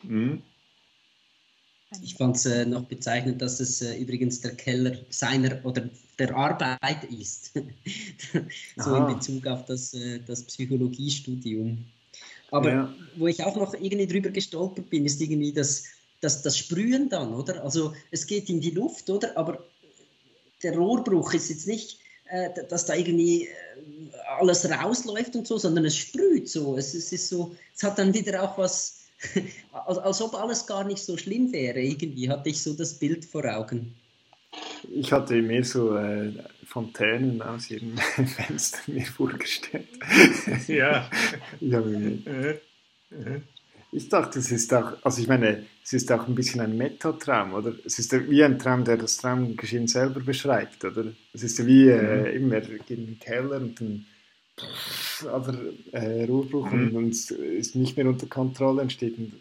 Mhm. 0.02 0.42
Ich 2.02 2.14
fand 2.14 2.36
es 2.36 2.46
äh, 2.46 2.66
noch 2.66 2.84
bezeichnend, 2.84 3.40
dass 3.40 3.60
es 3.60 3.80
äh, 3.80 3.96
übrigens 3.96 4.40
der 4.40 4.54
Keller 4.54 4.96
seiner 5.08 5.64
oder 5.64 5.88
der 6.18 6.34
Arbeit 6.34 7.04
ist. 7.04 7.52
so 8.76 8.90
Aha. 8.90 9.08
in 9.08 9.14
Bezug 9.14 9.46
auf 9.46 9.64
das, 9.66 9.94
äh, 9.94 10.20
das 10.26 10.42
Psychologiestudium. 10.42 11.84
Aber 12.50 12.70
ja. 12.70 12.94
wo 13.16 13.26
ich 13.26 13.42
auch 13.44 13.56
noch 13.56 13.74
irgendwie 13.74 14.06
drüber 14.06 14.30
gestolpert 14.30 14.90
bin, 14.90 15.04
ist 15.04 15.20
irgendwie 15.20 15.52
das, 15.52 15.84
das, 16.20 16.42
das 16.42 16.58
Sprühen 16.58 17.08
dann, 17.08 17.34
oder? 17.34 17.62
Also 17.62 17.94
es 18.10 18.26
geht 18.26 18.48
in 18.50 18.60
die 18.60 18.70
Luft, 18.70 19.08
oder? 19.10 19.36
Aber 19.36 19.64
der 20.62 20.76
Rohrbruch 20.76 21.34
ist 21.34 21.50
jetzt 21.50 21.66
nicht, 21.66 21.98
äh, 22.28 22.50
dass 22.68 22.86
da 22.86 22.94
irgendwie 22.94 23.44
äh, 23.44 23.48
alles 24.38 24.68
rausläuft 24.68 25.36
und 25.36 25.46
so, 25.46 25.58
sondern 25.58 25.84
es 25.84 25.96
sprüht 25.96 26.48
so. 26.48 26.76
Es, 26.76 26.94
es 26.94 27.12
ist 27.12 27.28
so, 27.28 27.54
es 27.74 27.82
hat 27.82 27.98
dann 27.98 28.14
wieder 28.14 28.42
auch 28.42 28.58
was, 28.58 29.05
als, 29.72 29.98
als 29.98 30.22
ob 30.22 30.34
alles 30.34 30.66
gar 30.66 30.84
nicht 30.84 30.98
so 30.98 31.16
schlimm 31.16 31.52
wäre. 31.52 31.80
Irgendwie 31.80 32.28
hatte 32.28 32.48
ich 32.48 32.62
so 32.62 32.74
das 32.74 32.94
Bild 32.98 33.24
vor 33.24 33.44
Augen. 33.44 33.94
Ich 34.90 35.12
hatte 35.12 35.40
mir 35.42 35.64
so 35.64 35.96
äh, 35.96 36.32
Fontänen 36.64 37.42
aus 37.42 37.70
ihrem 37.70 37.96
Fenster 38.36 38.78
mir 38.86 39.06
vorgestellt. 39.06 39.88
ja. 40.66 41.10
mir, 41.60 42.26
äh, 42.26 42.50
äh. 43.10 43.40
Ich 43.92 44.08
dachte, 44.08 44.40
es 44.40 44.50
ist 44.50 44.74
auch, 44.74 44.92
also 45.02 45.22
ich 45.22 45.28
meine, 45.28 45.64
es 45.82 45.92
ist 45.92 46.10
auch 46.12 46.26
ein 46.26 46.34
bisschen 46.34 46.60
ein 46.60 46.76
Metatraum, 46.76 47.54
oder? 47.54 47.72
Es 47.84 47.98
ist 47.98 48.12
wie 48.28 48.42
ein 48.44 48.58
Traum, 48.58 48.84
der 48.84 48.96
das 48.96 49.16
Traumgeschehen 49.16 49.86
selber 49.86 50.20
beschreibt, 50.20 50.84
oder? 50.84 51.12
Es 51.32 51.42
ist 51.42 51.64
wie 51.64 51.88
äh, 51.88 52.30
mhm. 52.32 52.44
immer, 52.44 52.62
in 52.88 53.06
den 53.06 53.18
Keller 53.18 53.56
und 53.56 53.80
dann 53.80 54.06
aber 55.24 55.54
äh, 55.92 56.24
Rohrbruch 56.24 56.70
mhm. 56.70 56.88
und, 56.88 56.96
und 56.96 57.10
es 57.10 57.30
ist 57.30 57.76
nicht 57.76 57.96
mehr 57.96 58.06
unter 58.06 58.26
Kontrolle 58.26 58.82
entsteht 58.82 59.18
und, 59.18 59.32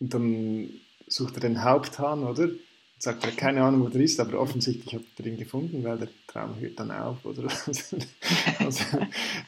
und 0.00 0.14
dann 0.14 0.68
sucht 1.06 1.34
er 1.36 1.40
den 1.40 1.62
Haupthahn, 1.62 2.24
oder? 2.24 2.44
Und 2.44 2.60
sagt 2.98 3.24
er, 3.24 3.32
keine 3.32 3.62
Ahnung, 3.62 3.82
wo 3.82 3.88
der 3.88 4.00
ist, 4.00 4.20
aber 4.20 4.40
offensichtlich 4.40 4.94
hat 4.94 5.02
er 5.18 5.26
ihn 5.26 5.36
gefunden, 5.36 5.84
weil 5.84 5.98
der 5.98 6.08
Traum 6.26 6.58
hört 6.58 6.78
dann 6.78 6.90
auf, 6.90 7.24
oder? 7.24 7.42
also, 8.58 8.84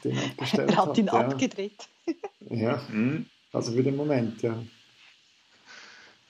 den 0.03 0.17
abgestellt 0.17 0.69
er 0.69 0.77
hat. 0.77 0.87
hat 0.89 0.97
ihn 0.97 1.05
ja. 1.07 1.13
abgedreht. 1.13 1.87
Ja. 2.49 2.81
Mhm. 2.89 3.25
Also 3.51 3.71
für 3.71 3.83
den 3.83 3.95
Moment, 3.95 4.41
ja. 4.41 4.61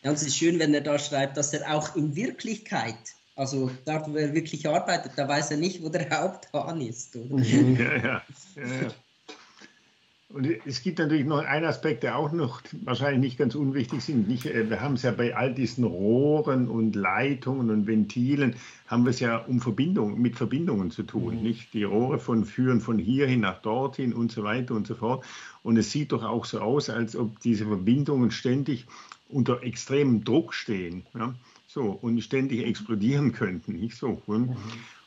Ja, 0.03 0.11
und 0.11 0.15
es 0.15 0.23
ist 0.23 0.37
schön, 0.37 0.59
wenn 0.59 0.73
er 0.73 0.81
da 0.81 0.99
schreibt, 0.99 1.37
dass 1.37 1.53
er 1.53 1.73
auch 1.73 1.95
in 1.95 2.15
Wirklichkeit, 2.15 2.95
also 3.37 3.69
dort, 3.85 4.09
wo 4.09 4.15
er 4.15 4.33
wirklich 4.33 4.67
arbeitet, 4.67 5.11
da 5.15 5.27
weiß 5.27 5.51
er 5.51 5.57
nicht, 5.57 5.83
wo 5.83 5.89
der 5.89 6.09
Haupthahn 6.21 6.81
ist. 6.81 7.15
Oder? 7.15 7.35
Mhm. 7.37 7.77
Ja, 7.79 7.95
ja, 7.95 8.21
ja, 8.55 8.91
Und 10.29 10.47
es 10.65 10.81
gibt 10.81 10.97
natürlich 10.97 11.25
noch 11.25 11.45
einen 11.45 11.65
Aspekt, 11.65 12.01
der 12.01 12.17
auch 12.17 12.31
noch 12.31 12.63
wahrscheinlich 12.83 13.21
nicht 13.21 13.37
ganz 13.37 13.53
unwichtig 13.53 13.99
ist. 13.99 14.09
Nicht, 14.09 14.47
äh, 14.47 14.67
wir 14.71 14.81
haben 14.81 14.95
es 14.95 15.03
ja 15.03 15.11
bei 15.11 15.35
all 15.35 15.53
diesen 15.53 15.83
Rohren 15.83 16.67
und 16.67 16.95
Leitungen 16.95 17.69
und 17.69 17.85
Ventilen, 17.85 18.55
haben 18.87 19.05
wir 19.05 19.11
es 19.11 19.19
ja 19.19 19.37
um 19.37 19.61
Verbindung, 19.61 20.19
mit 20.19 20.35
Verbindungen 20.35 20.89
zu 20.89 21.03
tun. 21.03 21.35
Mhm. 21.35 21.43
Nicht? 21.43 21.75
Die 21.75 21.83
Rohre 21.83 22.17
von 22.17 22.43
führen 22.43 22.81
von 22.81 22.97
hierhin 22.97 23.41
nach 23.41 23.61
dorthin 23.61 24.13
und 24.13 24.31
so 24.31 24.43
weiter 24.43 24.73
und 24.73 24.87
so 24.87 24.95
fort. 24.95 25.23
Und 25.61 25.77
es 25.77 25.91
sieht 25.91 26.11
doch 26.11 26.23
auch 26.23 26.45
so 26.45 26.59
aus, 26.59 26.89
als 26.89 27.15
ob 27.15 27.39
diese 27.41 27.67
Verbindungen 27.67 28.31
ständig 28.31 28.87
unter 29.29 29.61
extremem 29.61 30.23
Druck 30.23 30.55
stehen. 30.55 31.05
Ja? 31.13 31.35
So, 31.67 31.83
und 32.01 32.21
ständig 32.21 32.65
explodieren 32.65 33.33
könnten. 33.33 33.73
Nicht 33.73 33.97
so. 33.97 34.21
Mhm. 34.25 34.55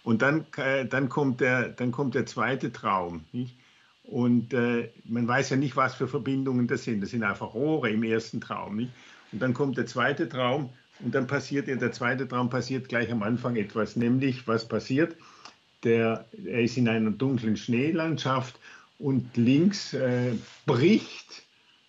Und 0.04 0.22
dann, 0.22 0.44
äh, 0.56 0.84
dann, 0.86 1.08
kommt 1.08 1.40
der, 1.40 1.70
dann 1.70 1.90
kommt 1.90 2.14
der 2.14 2.26
zweite 2.26 2.72
Traum. 2.72 3.24
Nicht? 3.32 3.56
Und 4.04 4.52
äh, 4.52 4.90
man 5.04 5.26
weiß 5.26 5.50
ja 5.50 5.56
nicht, 5.56 5.76
was 5.76 5.94
für 5.94 6.08
Verbindungen 6.08 6.66
das 6.66 6.84
sind. 6.84 7.00
Das 7.00 7.10
sind 7.10 7.22
einfach 7.22 7.54
Rohre 7.54 7.90
im 7.90 8.02
ersten 8.02 8.40
Traum. 8.40 8.76
Nicht? 8.76 8.92
Und 9.32 9.40
dann 9.40 9.54
kommt 9.54 9.78
der 9.78 9.86
zweite 9.86 10.28
Traum 10.28 10.70
und 11.00 11.14
dann 11.14 11.26
passiert 11.26 11.68
ja, 11.68 11.76
der 11.76 11.92
zweite 11.92 12.28
Traum 12.28 12.50
passiert 12.50 12.88
gleich 12.88 13.10
am 13.10 13.22
Anfang 13.22 13.56
etwas. 13.56 13.96
Nämlich, 13.96 14.46
was 14.46 14.68
passiert? 14.68 15.16
Der, 15.84 16.26
er 16.44 16.60
ist 16.60 16.76
in 16.76 16.88
einer 16.88 17.10
dunklen 17.10 17.56
Schneelandschaft 17.56 18.58
und 18.98 19.36
links 19.36 19.94
äh, 19.94 20.32
bricht 20.66 21.42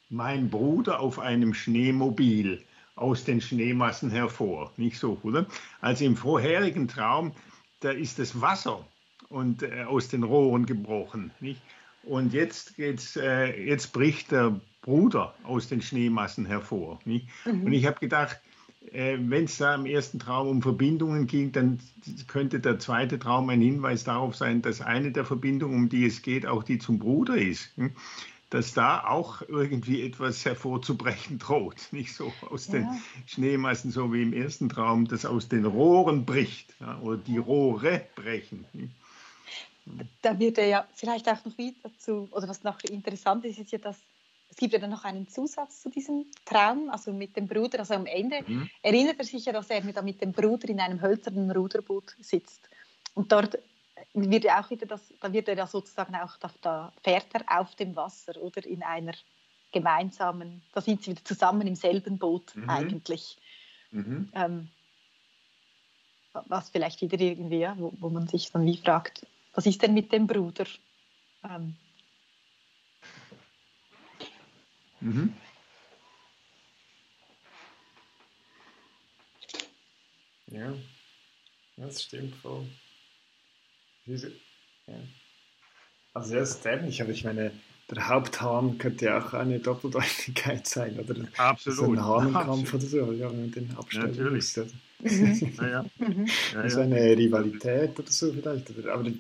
mein 0.10 0.50
Bruder 0.50 1.00
auf 1.00 1.20
einem 1.20 1.54
Schneemobil 1.54 2.62
aus 2.96 3.24
den 3.24 3.42
Schneemassen 3.42 4.10
hervor. 4.10 4.72
Nicht 4.78 5.00
so, 5.00 5.18
oder? 5.24 5.46
Also 5.80 6.06
im 6.06 6.16
vorherigen 6.16 6.88
Traum, 6.88 7.34
da 7.80 7.92
ist 7.92 8.20
das 8.20 8.42
Wasser 8.42 8.86
und 9.30 9.64
äh, 9.64 9.84
aus 9.88 10.08
den 10.10 10.24
Rohren 10.24 10.66
gebrochen. 10.66 11.32
Nicht? 11.40 11.62
Und 12.04 12.34
jetzt, 12.34 12.76
geht's, 12.76 13.16
äh, 13.16 13.66
jetzt 13.66 13.94
bricht 13.94 14.32
der 14.32 14.60
Bruder 14.82 15.34
aus 15.44 15.68
den 15.68 15.82
Schneemassen 15.82 16.46
hervor. 16.46 17.00
Nicht? 17.06 17.28
Mhm. 17.46 17.64
Und 17.64 17.74
ich 17.74 17.86
habe 17.86 18.00
gedacht, 18.00 18.40
äh, 18.92 19.18
wenn 19.20 19.46
es 19.46 19.58
da 19.58 19.76
im 19.76 19.86
ersten 19.86 20.20
Traum 20.20 20.48
um 20.48 20.62
Verbindungen 20.62 21.28
ging, 21.28 21.52
dann 21.52 21.80
könnte 22.28 22.60
der 22.60 22.80
zweite 22.80 23.20
Traum 23.20 23.50
ein 23.50 23.62
Hinweis 23.62 24.04
darauf 24.04 24.36
sein, 24.36 24.62
dass 24.62 24.82
eine 24.82 25.12
der 25.12 25.26
Verbindungen, 25.26 25.76
um 25.76 25.90
die 25.90 26.06
es 26.06 26.22
geht, 26.22 26.46
auch 26.48 26.64
die 26.64 26.80
zum 26.80 26.98
Bruder 26.98 27.38
ist. 27.38 27.72
Hm? 27.78 27.92
Dass 28.52 28.74
da 28.74 29.06
auch 29.08 29.42
irgendwie 29.42 30.04
etwas 30.04 30.46
hervorzubrechen 30.46 31.40
droht. 31.40 31.88
Nicht 31.92 32.14
so 32.14 32.32
aus 32.50 32.68
ja. 32.68 32.74
den 32.74 33.02
Schneemassen, 33.26 33.92
so 33.92 34.14
wie 34.14 34.22
im 34.22 34.34
ersten 34.34 34.70
Traum, 34.70 35.08
das 35.08 35.26
aus 35.26 35.48
den 35.48 35.66
Rohren 35.66 36.26
bricht 36.26 36.76
ja, 36.80 37.00
oder 37.00 37.18
die 37.18 37.38
Rohre 37.38 38.06
brechen. 38.16 38.66
Da 40.22 40.38
wird 40.38 40.60
er 40.60 40.68
ja 40.68 40.88
vielleicht 40.94 41.28
auch 41.28 41.44
noch 41.44 41.58
wieder 41.58 41.78
dazu, 41.84 42.30
oder 42.32 42.48
was 42.48 42.64
noch 42.64 42.80
interessant 42.84 43.44
ist, 43.46 43.58
ist 43.58 43.72
ja, 43.72 43.80
dass 43.80 43.98
es 44.52 44.58
gibt 44.58 44.74
ja 44.74 44.80
dann 44.80 44.90
noch 44.90 45.06
einen 45.06 45.30
Zusatz 45.30 45.82
zu 45.82 45.90
diesem 45.90 46.26
Traum, 46.46 46.90
also 46.90 47.14
mit 47.14 47.38
dem 47.38 47.48
Bruder. 47.48 47.80
Also 47.80 47.94
am 47.94 48.06
Ende 48.06 48.44
mhm. 48.46 48.70
erinnert 48.82 49.16
er 49.18 49.26
sich 49.26 49.46
ja, 49.46 49.54
dass 49.54 49.70
er 49.70 49.82
mit, 49.82 50.02
mit 50.04 50.22
dem 50.22 50.34
Bruder 50.34 50.68
in 50.68 50.82
einem 50.82 51.02
hölzernen 51.02 51.50
Ruderboot 51.52 52.16
sitzt. 52.20 52.70
Und 53.14 53.32
dort 53.32 53.58
wird 54.14 54.44
ja 54.44 54.62
auch 54.62 54.70
wieder 54.70 54.86
das, 54.86 55.14
da 55.20 55.32
wird 55.32 55.48
er 55.48 55.58
ja 55.58 55.68
sozusagen 55.68 56.16
auch, 56.16 56.38
da 56.62 56.92
fährt 57.04 57.28
er 57.34 57.60
auf 57.60 57.76
dem 57.76 57.96
Wasser 57.96 58.40
oder 58.42 58.66
in 58.66 58.84
einer 58.84 59.14
gemeinsamen, 59.72 60.62
da 60.74 60.82
sind 60.82 61.04
sie 61.04 61.12
wieder 61.12 61.24
zusammen 61.24 61.66
im 61.66 61.76
selben 61.76 62.18
Boot 62.18 62.56
mhm. 62.56 62.70
eigentlich. 62.70 63.38
Mhm. 63.92 64.30
Ähm, 64.34 64.70
was 66.34 66.70
vielleicht 66.70 67.02
wieder 67.02 67.20
irgendwie, 67.20 67.60
ja, 67.60 67.76
wo, 67.78 67.94
wo, 68.00 68.10
man 68.10 68.28
sich 68.28 68.52
dann 68.52 68.66
wie 68.66 68.78
fragt, 68.78 69.26
was 69.54 69.66
ist 69.66 69.82
denn 69.82 69.94
mit 69.94 70.12
dem 70.12 70.28
Bruder? 70.28 70.66
Ähm, 71.44 71.76
Mhm. 75.02 75.34
Ja, 80.52 80.74
das 81.78 82.04
stimmt 82.04 82.36
voll. 82.36 82.68
Diese, 84.12 84.32
Ja. 84.88 84.94
Also 86.14 86.36
ja, 86.36 86.42
ist 86.42 86.66
ähnlich, 86.66 87.02
aber 87.02 87.12
ich 87.12 87.24
meine, 87.24 87.52
der 87.90 88.08
Haupthahn 88.10 88.78
könnte 88.78 89.06
ja 89.06 89.18
auch 89.20 89.34
eine 89.34 89.60
Doppeldeutigkeit 89.60 90.68
sein, 90.68 91.00
oder? 91.00 91.16
Absolut. 91.38 91.78
So 91.80 91.92
ein 91.92 92.04
Hahnenkampf 92.04 92.74
oder 92.74 92.84
so, 92.84 93.12
ja, 93.14 93.30
wenn 93.30 93.42
man 93.42 93.52
den 93.52 93.76
abstellen 93.78 94.10
Natürlich. 94.12 94.32
müsste. 94.34 94.68
Mhm. 95.00 95.54
Ja, 95.58 95.68
ja. 95.70 95.86
Mhm. 96.00 96.26
Ja, 96.54 96.60
Also 96.62 96.80
ja. 96.80 96.86
eine 96.86 97.18
Rivalität 97.18 97.98
oder 97.98 98.12
so 98.12 98.32
vielleicht. 98.34 98.70
Oder, 98.78 98.94
aber 98.94 99.12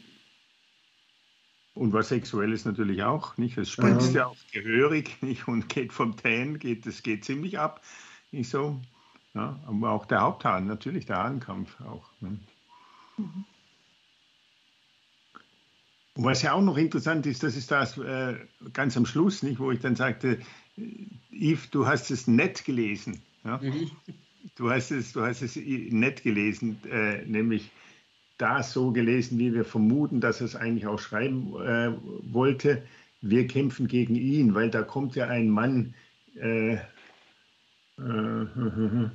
Und 1.74 1.93
was 1.93 2.10
Sexuelles 2.10 2.65
natürlich 2.65 3.01
auch, 3.03 3.38
nicht? 3.38 3.57
Es 3.57 3.69
spritzt 3.71 4.13
Ja. 4.13 4.19
ja 4.21 4.25
auch 4.27 4.38
gehörig, 4.51 5.21
nicht? 5.21 5.48
Und 5.48 5.69
geht 5.69 5.93
vom 5.93 6.17
Tan, 6.17 6.60
geht, 6.60 6.86
das 6.86 7.01
geht 7.03 7.24
ziemlich 7.25 7.57
ab, 7.57 7.81
nicht 8.31 8.50
so? 8.50 8.79
Ja, 9.33 9.57
aber 9.65 9.91
auch 9.91 10.05
der 10.05 10.21
Haupthahn, 10.21 10.67
natürlich, 10.67 11.05
der 11.05 11.17
Hahnkampf 11.17 11.79
auch. 11.81 12.10
Ne? 12.19 12.38
Und 13.17 13.45
was 16.15 16.41
ja 16.41 16.53
auch 16.53 16.62
noch 16.62 16.77
interessant 16.77 17.25
ist, 17.25 17.44
das 17.44 17.56
ist 17.56 17.72
das 17.72 17.98
äh, 17.98 18.36
ganz 18.74 18.98
am 18.98 19.06
Schluss, 19.06 19.44
nicht, 19.44 19.60
wo 19.60 19.72
ich 19.72 19.80
dann 19.80 19.96
sagte, 19.96 20.39
äh, 20.77 20.82
Yves, 21.32 21.70
du 21.70 21.88
hast 21.88 22.12
es 22.12 22.27
nett 22.27 22.65
gelesen. 22.65 23.22
Ja? 23.44 23.58
Mhm. 23.58 23.91
Du 24.56 24.70
hast 24.70 24.91
es, 24.91 25.13
du 25.13 25.22
hast 25.22 25.41
es 25.41 25.56
nett 25.56 26.24
gelesen, 26.24 26.77
äh, 26.89 27.24
nämlich 27.25 27.72
das 28.38 28.74
so 28.74 28.91
gelesen, 28.91 29.38
wie 29.38 29.53
wir 29.53 29.63
vermuten, 29.63 30.20
dass 30.20 30.41
er 30.41 30.46
es 30.46 30.56
eigentlich 30.56 30.88
auch 30.88 31.00
schreiben 31.00 31.53
äh, 31.62 31.91
wollte. 32.34 32.84
Wir 33.22 33.46
kämpfen 33.46 33.88
gegen 33.88 34.15
ihn, 34.15 34.56
weil 34.56 34.72
da 34.72 34.82
kommt 34.82 35.15
ja 35.15 35.27
ein 35.27 35.50
Mann. 35.50 35.94
Äh, 36.36 36.74
äh, 36.74 36.80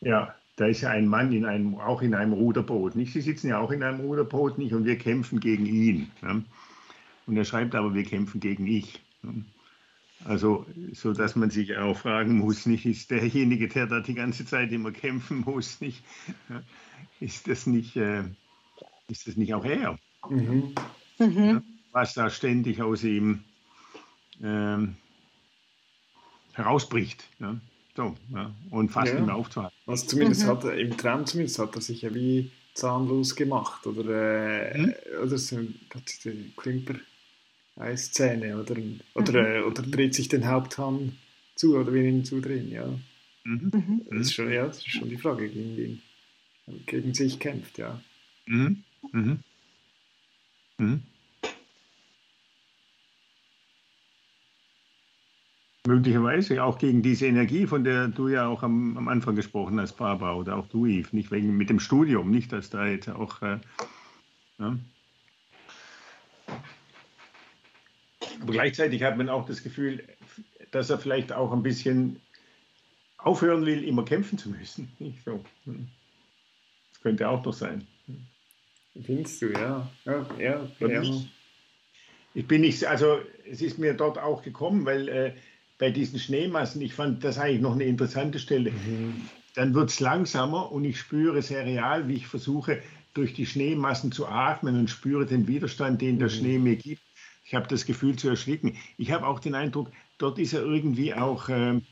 ja, 0.00 0.35
da 0.56 0.66
ist 0.66 0.80
ja 0.80 0.90
ein 0.90 1.06
Mann 1.06 1.32
in 1.32 1.44
einem, 1.44 1.74
auch 1.76 2.02
in 2.02 2.14
einem 2.14 2.32
Ruderboot. 2.32 2.96
Nicht? 2.96 3.12
Sie 3.12 3.20
sitzen 3.20 3.48
ja 3.48 3.58
auch 3.58 3.70
in 3.70 3.82
einem 3.82 4.00
Ruderboot 4.00 4.58
nicht 4.58 4.72
und 4.72 4.86
wir 4.86 4.96
kämpfen 4.96 5.38
gegen 5.38 5.66
ihn. 5.66 6.10
Ja? 6.22 6.42
Und 7.26 7.36
er 7.36 7.44
schreibt 7.44 7.74
aber, 7.74 7.94
wir 7.94 8.04
kämpfen 8.04 8.40
gegen 8.40 8.66
ich. 8.66 9.00
Ja? 9.22 9.30
Also, 10.24 10.66
so 10.92 11.12
dass 11.12 11.36
man 11.36 11.50
sich 11.50 11.76
auch 11.76 11.98
fragen 11.98 12.38
muss, 12.38 12.64
nicht 12.66 12.86
ist 12.86 13.10
derjenige, 13.10 13.68
der 13.68 13.86
da 13.86 14.00
die 14.00 14.14
ganze 14.14 14.46
Zeit 14.46 14.72
immer 14.72 14.90
kämpfen 14.90 15.40
muss, 15.40 15.80
nicht, 15.80 16.02
ja, 16.48 16.62
ist 17.20 17.48
das 17.48 17.66
nicht, 17.66 17.96
äh, 17.96 18.24
ist 19.08 19.28
das 19.28 19.36
nicht 19.36 19.52
auch 19.54 19.64
er, 19.64 19.98
mhm. 20.28 20.74
Mhm. 21.18 21.62
was 21.92 22.14
da 22.14 22.30
ständig 22.30 22.80
aus 22.80 23.04
ihm 23.04 23.44
ähm, 24.42 24.96
herausbricht, 26.54 27.28
ja, 27.38 27.60
so, 27.96 28.14
ja, 28.34 28.54
und 28.70 28.90
fast 28.90 29.12
Ja. 29.12 29.18
nicht 29.18 29.26
mehr 29.26 29.34
aufzuhalten. 29.34 29.74
Also 29.86 30.06
zumindest 30.06 30.44
Mhm. 30.44 30.48
hat 30.48 30.64
er, 30.64 30.78
im 30.78 30.96
Traum 30.96 31.26
zumindest 31.26 31.58
hat 31.58 31.74
er 31.74 31.80
sich 31.80 32.02
ja 32.02 32.14
wie 32.14 32.50
zahnlos 32.74 33.34
gemacht. 33.34 33.86
Oder, 33.86 34.74
äh, 34.74 34.78
Mhm. 34.78 34.94
oder 35.22 35.38
so 35.38 35.58
hat 35.94 36.08
sich 36.08 36.20
die 36.20 36.52
Klimper 36.56 36.94
Eiszähne 37.76 38.58
oder, 38.60 38.76
oder, 39.14 39.56
äh, 39.56 39.60
oder 39.62 39.82
dreht 39.82 40.14
sich 40.14 40.28
den 40.28 40.46
Haupthahn 40.46 41.16
zu 41.56 41.76
oder 41.76 41.92
will 41.92 42.04
ihn 42.04 42.24
zudrehen, 42.24 42.70
ja. 42.70 42.86
Mhm. 43.44 43.70
Mhm. 43.74 44.00
Das 44.10 44.20
ist 44.22 44.34
schon, 44.34 44.50
ja, 44.52 44.66
das 44.66 44.78
ist 44.78 44.88
schon 44.88 45.08
die 45.08 45.18
Frage, 45.18 45.48
gegen 45.48 45.76
wen 45.76 46.02
gegen 46.86 47.14
sich 47.14 47.38
kämpft, 47.38 47.78
ja. 47.78 48.00
Mhm. 48.46 48.82
Mhm. 49.12 49.38
Mhm. 50.78 51.02
Möglicherweise 55.86 56.62
auch 56.64 56.78
gegen 56.78 57.02
diese 57.02 57.26
Energie, 57.26 57.66
von 57.66 57.84
der 57.84 58.08
du 58.08 58.28
ja 58.28 58.46
auch 58.46 58.62
am, 58.62 58.96
am 58.96 59.08
Anfang 59.08 59.36
gesprochen 59.36 59.80
hast, 59.80 59.94
Barbara, 59.94 60.34
oder 60.34 60.56
auch 60.56 60.66
du, 60.68 60.86
Yves, 60.86 61.12
nicht 61.12 61.30
wegen 61.30 61.56
mit 61.56 61.70
dem 61.70 61.80
Studium, 61.80 62.30
nicht, 62.30 62.52
dass 62.52 62.70
da 62.70 62.86
jetzt 62.86 63.08
auch. 63.08 63.40
Äh, 63.42 63.58
ja. 64.58 64.76
Aber 68.42 68.52
gleichzeitig 68.52 69.02
hat 69.02 69.16
man 69.16 69.28
auch 69.28 69.46
das 69.46 69.62
Gefühl, 69.62 70.02
dass 70.70 70.90
er 70.90 70.98
vielleicht 70.98 71.32
auch 71.32 71.52
ein 71.52 71.62
bisschen 71.62 72.20
aufhören 73.18 73.64
will, 73.64 73.84
immer 73.84 74.04
kämpfen 74.04 74.38
zu 74.38 74.50
müssen. 74.50 74.92
Nicht 74.98 75.24
so. 75.24 75.44
Hm. 75.64 75.88
Das 76.92 77.00
könnte 77.02 77.28
auch 77.28 77.44
noch 77.44 77.52
sein. 77.52 77.86
Findest 79.04 79.42
du, 79.42 79.52
ja. 79.52 79.88
Ja, 80.04 80.26
ja. 80.38 81.02
ich, 81.02 81.28
ich 82.34 82.46
bin 82.46 82.62
nicht, 82.62 82.84
also 82.86 83.18
es 83.50 83.60
ist 83.60 83.78
mir 83.78 83.92
dort 83.92 84.16
auch 84.18 84.42
gekommen, 84.42 84.86
weil 84.86 85.08
äh, 85.08 85.32
bei 85.78 85.90
diesen 85.90 86.18
Schneemassen, 86.18 86.80
ich 86.82 86.94
fand 86.94 87.22
das 87.24 87.38
eigentlich 87.38 87.60
noch 87.60 87.72
eine 87.74 87.84
interessante 87.84 88.38
Stelle. 88.38 88.70
Mhm. 88.72 89.28
Dann 89.54 89.74
wird 89.74 89.90
es 89.90 90.00
langsamer 90.00 90.70
und 90.72 90.84
ich 90.84 90.98
spüre 90.98 91.40
sehr 91.42 91.64
real, 91.64 92.08
wie 92.08 92.14
ich 92.14 92.26
versuche, 92.26 92.82
durch 93.14 93.32
die 93.34 93.46
Schneemassen 93.46 94.12
zu 94.12 94.26
atmen 94.26 94.78
und 94.78 94.90
spüre 94.90 95.24
den 95.26 95.48
Widerstand, 95.48 96.00
den 96.02 96.18
der 96.18 96.28
Mhm. 96.28 96.32
Schnee 96.32 96.58
mir 96.58 96.76
gibt. 96.76 97.02
Ich 97.44 97.54
habe 97.54 97.66
das 97.68 97.86
Gefühl 97.86 98.16
zu 98.16 98.28
erschrecken. 98.28 98.76
Ich 98.98 99.12
habe 99.12 99.26
auch 99.26 99.38
den 99.38 99.54
Eindruck, 99.54 99.90
dort 100.18 100.38
ist 100.38 100.52
er 100.52 100.62
irgendwie 100.64 101.14
auch, 101.14 101.48
ähm, 101.48 101.82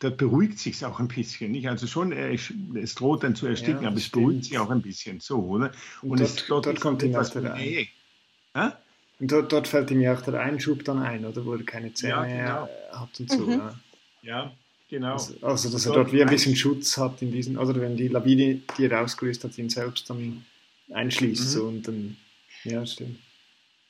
dort 0.00 0.16
beruhigt 0.16 0.58
sich 0.58 0.84
auch 0.84 0.98
ein 0.98 1.08
bisschen. 1.08 1.52
Nicht? 1.52 1.68
Also 1.68 1.86
schon, 1.86 2.12
äh, 2.12 2.36
es 2.74 2.94
droht 2.94 3.22
dann 3.22 3.36
zu 3.36 3.46
ersticken, 3.46 3.82
Ja, 3.82 3.88
aber 3.88 3.96
das 3.96 4.04
es 4.06 4.10
beruhigt 4.10 4.30
stimmt. 4.30 4.44
sich 4.46 4.58
auch 4.58 4.70
ein 4.70 4.82
bisschen 4.82 5.20
so, 5.20 5.38
oder? 5.40 5.70
Und 6.00 6.18
dort- 6.20 6.30
es, 6.30 6.46
dort 6.46 6.66
ist 6.66 6.80
kommt 6.80 7.02
etwas. 7.02 7.34
Nähe. 7.34 7.86
Hä? 8.56 8.68
Und 9.22 9.30
dort, 9.30 9.52
dort 9.52 9.68
fällt 9.68 9.88
ihm 9.92 10.00
ja 10.00 10.14
auch 10.14 10.20
der 10.22 10.40
Einschub 10.40 10.84
dann 10.84 10.98
ein, 10.98 11.24
oder? 11.24 11.46
Wo 11.46 11.54
er 11.54 11.62
keine 11.62 11.94
Zähne 11.94 12.10
Ja, 12.12 12.24
genau. 12.24 12.68
hat 12.90 13.20
und 13.20 13.30
so. 13.30 13.38
Mhm. 13.38 13.52
Ja. 13.52 13.74
Ja, 14.22 14.52
genau. 14.88 15.12
Also, 15.12 15.34
also, 15.42 15.70
dass 15.70 15.86
er 15.86 15.92
Dort 15.92 16.12
wie 16.12 16.22
ein 16.22 16.28
bisschen 16.28 16.56
Schutz 16.56 16.98
hat 16.98 17.22
in 17.22 17.30
diesen, 17.30 17.56
oder 17.56 17.80
wenn 17.80 17.96
die 17.96 18.08
Lawine, 18.08 18.62
die 18.76 18.86
er 18.86 19.00
ausgelöst 19.00 19.44
hat, 19.44 19.56
ihn 19.58 19.70
selbst 19.70 20.10
dann 20.10 20.44
einschließt. 20.92 21.40
Mhm. 21.40 21.48
So, 21.48 21.64
und 21.66 21.86
dann, 21.86 22.16
ja, 22.64 22.84
stimmt. 22.84 23.20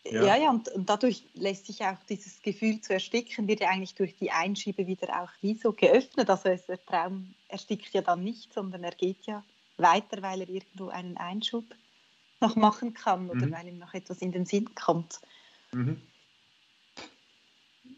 Ja. 0.05 0.23
Ja, 0.23 0.37
ja, 0.37 0.51
und, 0.51 0.69
und 0.69 0.91
dadurch 0.91 1.23
lässt 1.33 1.67
sich 1.67 1.81
auch 1.81 1.97
dieses 2.11 2.43
Gefühl 2.43 2.83
zu 2.83 2.93
ersticken, 2.93 3.49
wird 3.49 3.61
ja 3.61 3.71
eigentlich 3.71 3.95
durch 3.95 4.15
die 4.15 4.31
Einschiebe 4.31 4.87
wieder 4.87 5.23
auch 5.23 5.31
wie 5.41 5.55
so 5.55 5.73
geöffnet. 5.73 6.29
Also 6.29 6.51
es, 6.51 6.67
der 6.67 6.85
Traum 6.85 7.33
erstickt 7.49 7.95
ja 7.95 8.03
dann 8.03 8.23
nicht, 8.23 8.53
sondern 8.53 8.85
er 8.85 8.93
geht 8.93 9.25
ja 9.25 9.43
weiter, 9.79 10.21
weil 10.21 10.43
er 10.43 10.49
irgendwo 10.51 10.89
einen 10.89 11.17
Einschub 11.17 11.65
noch 12.43 12.57
machen 12.57 12.93
kann 12.93 13.31
oder 13.31 13.47
Mhm. 13.47 13.53
weil 13.53 13.69
ihm 13.69 13.79
noch 13.79 13.95
etwas 13.95 14.19
in 14.19 14.33
den 14.33 14.45
Sinn 14.45 14.75
kommt. 14.75 15.21
Mhm. 15.73 15.97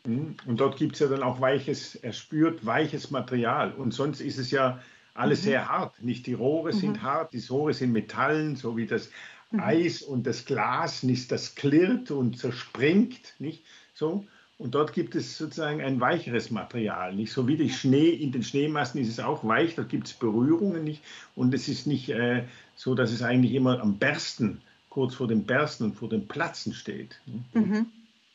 Mhm. 0.06 0.36
Und 0.46 0.60
dort 0.60 0.76
gibt 0.76 0.94
es 0.94 1.00
ja 1.00 1.08
dann 1.08 1.22
auch 1.22 1.40
weiches, 1.40 1.96
er 1.96 2.12
spürt 2.12 2.64
weiches 2.64 3.10
Material. 3.10 3.72
Und 3.72 3.92
sonst 3.92 4.20
ist 4.20 4.38
es 4.38 4.50
ja 4.50 4.80
alles 5.14 5.40
Mhm. 5.40 5.44
sehr 5.44 5.68
hart. 5.68 6.02
Nicht 6.02 6.26
die 6.26 6.34
Rohre 6.34 6.72
sind 6.72 6.98
Mhm. 6.98 7.02
hart, 7.02 7.32
die 7.32 7.44
Rohre 7.48 7.74
sind 7.74 7.92
Metallen, 7.92 8.56
so 8.56 8.76
wie 8.76 8.86
das 8.86 9.10
Mhm. 9.50 9.60
Eis 9.60 10.02
und 10.02 10.26
das 10.26 10.44
Glas, 10.44 11.02
nicht 11.02 11.30
das 11.30 11.54
klirrt 11.54 12.10
und 12.10 12.38
zerspringt, 12.38 13.34
nicht 13.38 13.64
so. 13.94 14.26
Und 14.56 14.74
dort 14.74 14.92
gibt 14.92 15.14
es 15.16 15.36
sozusagen 15.36 15.80
ein 15.80 16.00
weicheres 16.00 16.50
Material, 16.50 17.14
nicht 17.14 17.32
so 17.32 17.48
wie 17.48 17.56
die 17.56 17.70
Schnee 17.70 18.10
in 18.10 18.30
den 18.30 18.42
Schneemassen 18.44 19.00
ist 19.00 19.08
es 19.08 19.18
auch 19.18 19.44
weich, 19.44 19.74
dort 19.74 19.88
gibt 19.88 20.06
es 20.06 20.14
Berührungen 20.14 20.84
nicht 20.84 21.02
und 21.34 21.52
es 21.54 21.68
ist 21.68 21.86
nicht 21.88 22.08
äh, 22.08 22.44
so, 22.76 22.94
dass 22.94 23.10
es 23.12 23.22
eigentlich 23.22 23.54
immer 23.54 23.80
am 23.80 23.98
Bersten, 23.98 24.60
kurz 24.88 25.14
vor 25.14 25.26
dem 25.28 25.44
Bersten 25.44 25.84
und 25.84 25.94
vor 25.94 26.08
dem 26.08 26.26
Platzen 26.28 26.72
steht. 26.72 27.20
Mhm. 27.26 27.44
Mhm. 27.54 27.86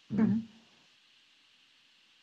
Mhm. 0.10 0.43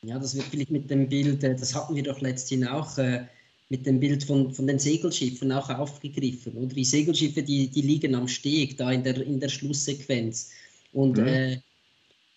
Ja, 0.03 0.19
das 0.19 0.35
wird 0.35 0.47
vielleicht 0.47 0.71
mit 0.71 0.91
dem 0.91 1.09
Bild, 1.09 1.43
äh, 1.43 1.57
das 1.57 1.75
hatten 1.75 1.95
wir 1.95 2.03
doch 2.03 2.21
letztens 2.21 2.67
auch, 2.69 2.99
äh, 2.99 3.27
mit 3.69 3.85
dem 3.85 3.99
Bild 3.99 4.23
von, 4.23 4.53
von 4.53 4.67
den 4.67 4.79
Segelschiffen 4.79 5.51
auch 5.51 5.69
aufgegriffen. 5.71 6.53
Oder 6.57 6.75
die 6.75 6.85
Segelschiffe, 6.85 7.43
die, 7.43 7.69
die 7.69 7.83
liegen 7.83 8.15
am 8.15 8.29
Steg, 8.29 8.77
da 8.77 8.93
in 8.93 9.03
der, 9.03 9.21
in 9.21 9.41
der 9.41 9.49
Schlusssequenz. 9.49 10.51
Und 10.93 11.17
Mhm. 11.17 11.27
äh, 11.27 11.61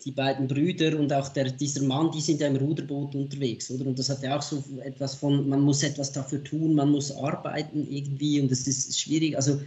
die 0.06 0.12
beiden 0.12 0.48
Brüder 0.48 0.98
und 0.98 1.12
auch 1.12 1.28
der, 1.30 1.52
dieser 1.52 1.84
Mann, 1.84 2.12
die 2.12 2.22
sind 2.22 2.40
ja 2.40 2.48
im 2.48 2.56
Ruderboot 2.56 3.16
unterwegs, 3.16 3.70
oder? 3.70 3.86
Und 3.86 4.00
das 4.00 4.10
hat 4.10 4.24
ja 4.24 4.38
auch 4.38 4.42
so 4.42 4.64
etwas 4.82 5.16
von, 5.16 5.48
man 5.50 5.62
muss 5.62 5.84
etwas 5.84 6.12
dafür 6.12 6.44
tun, 6.44 6.74
man 6.74 6.92
muss 6.92 7.12
arbeiten 7.12 7.86
irgendwie 7.92 8.40
und 8.40 8.52
es 8.52 8.66
ist 8.66 9.00
schwierig. 9.00 9.36
Also 9.36 9.62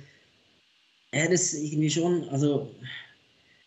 er 1.10 1.30
ist 1.30 1.52
irgendwie 1.52 1.90
schon, 1.90 2.28
also, 2.30 2.70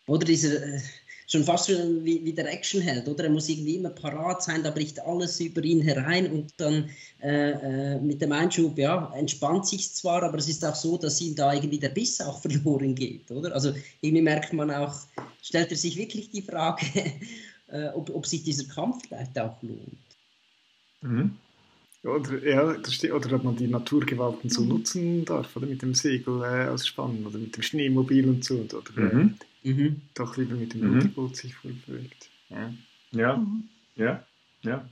oder 0.08 0.26
dieser, 0.26 0.64
äh, 0.64 0.82
schon 1.28 1.44
fast 1.44 1.70
wie, 1.70 2.24
wie 2.24 2.34
der 2.34 2.52
Actionheld, 2.52 3.08
oder? 3.08 3.26
Er 3.26 3.30
muss 3.30 3.50
irgendwie 3.50 3.76
immer 3.76 3.90
parat 3.90 4.44
sein, 4.44 4.64
da 4.64 4.72
bricht 4.72 5.00
alles 5.00 5.40
über 5.40 5.64
ihn 5.64 5.82
herein 5.82 6.32
und 6.32 6.54
dann 6.58 6.90
äh, 7.22 7.52
äh, 7.52 8.00
mit 8.00 8.22
dem 8.22 8.32
Einschub, 8.32 8.78
ja, 8.78 9.12
entspannt 9.16 9.68
sich 9.68 9.94
zwar, 9.94 10.24
aber 10.24 10.38
es 10.38 10.50
ist 10.50 10.64
auch 10.64 10.76
so, 10.76 10.98
dass 10.98 11.22
ihm 11.22 11.36
da 11.36 11.54
irgendwie 11.54 11.80
der 11.80 11.90
Biss 11.90 12.22
auch 12.22 12.40
verloren 12.42 12.96
geht, 12.96 13.32
oder? 13.32 13.54
Also 13.54 13.74
irgendwie 14.02 14.24
merkt 14.24 14.54
man 14.54 14.72
auch, 14.72 14.96
stellt 15.42 15.72
er 15.72 15.78
sich 15.78 15.98
wirklich 15.98 16.30
die 16.30 16.42
Frage, 16.42 16.86
äh, 17.68 17.90
ob, 17.90 18.10
ob 18.14 18.26
sich 18.26 18.44
dieser 18.44 18.66
Kampf 18.66 19.08
vielleicht 19.08 19.38
auch 19.40 19.62
lohnt. 19.62 19.98
Mhm. 21.02 21.38
Oder, 22.06 22.48
ja, 22.48 22.78
das 22.78 22.94
steht, 22.94 23.12
oder 23.12 23.36
ob 23.36 23.44
man 23.44 23.56
die 23.56 23.68
Naturgewalten 23.68 24.50
so 24.50 24.62
Mhm. 24.62 24.70
nutzen 24.70 25.26
darf, 25.26 25.56
oder 25.56 25.66
mit 25.66 25.82
dem 25.82 25.94
Segel 25.96 26.44
äh, 26.44 26.68
ausspannen 26.70 27.26
oder 27.26 27.40
mit 27.40 27.56
dem 27.56 27.64
Schneemobil 27.64 28.30
und 28.30 28.44
so. 28.44 28.56
Oder 28.60 28.98
äh, 28.98 29.16
Mhm. 29.16 29.36
Mhm. 29.64 30.02
doch 30.14 30.38
lieber 30.38 30.56
mit 30.56 30.74
dem 30.74 30.82
Mhm. 30.82 30.96
Ruderboot 30.98 31.36
sich 31.36 31.56
vollbewegt. 31.56 32.30
Ja. 32.50 32.74
Ja, 33.12 33.38
Mhm. 33.38 33.64
ja, 33.96 34.24
ja. 34.64 34.88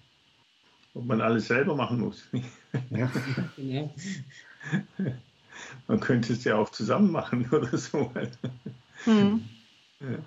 Ob 0.96 1.06
man 1.06 1.22
alles 1.22 1.48
selber 1.48 1.76
machen 1.76 2.00
muss. 2.00 2.24
Ja. 2.90 3.10
Genau. 3.56 3.94
Man 5.88 6.00
könnte 6.00 6.34
es 6.34 6.44
ja 6.44 6.56
auch 6.56 6.70
zusammen 6.70 7.12
machen 7.12 7.48
oder 7.52 7.78
so. 7.78 8.12
Hm. 9.06 9.42
Ja. 10.02 10.18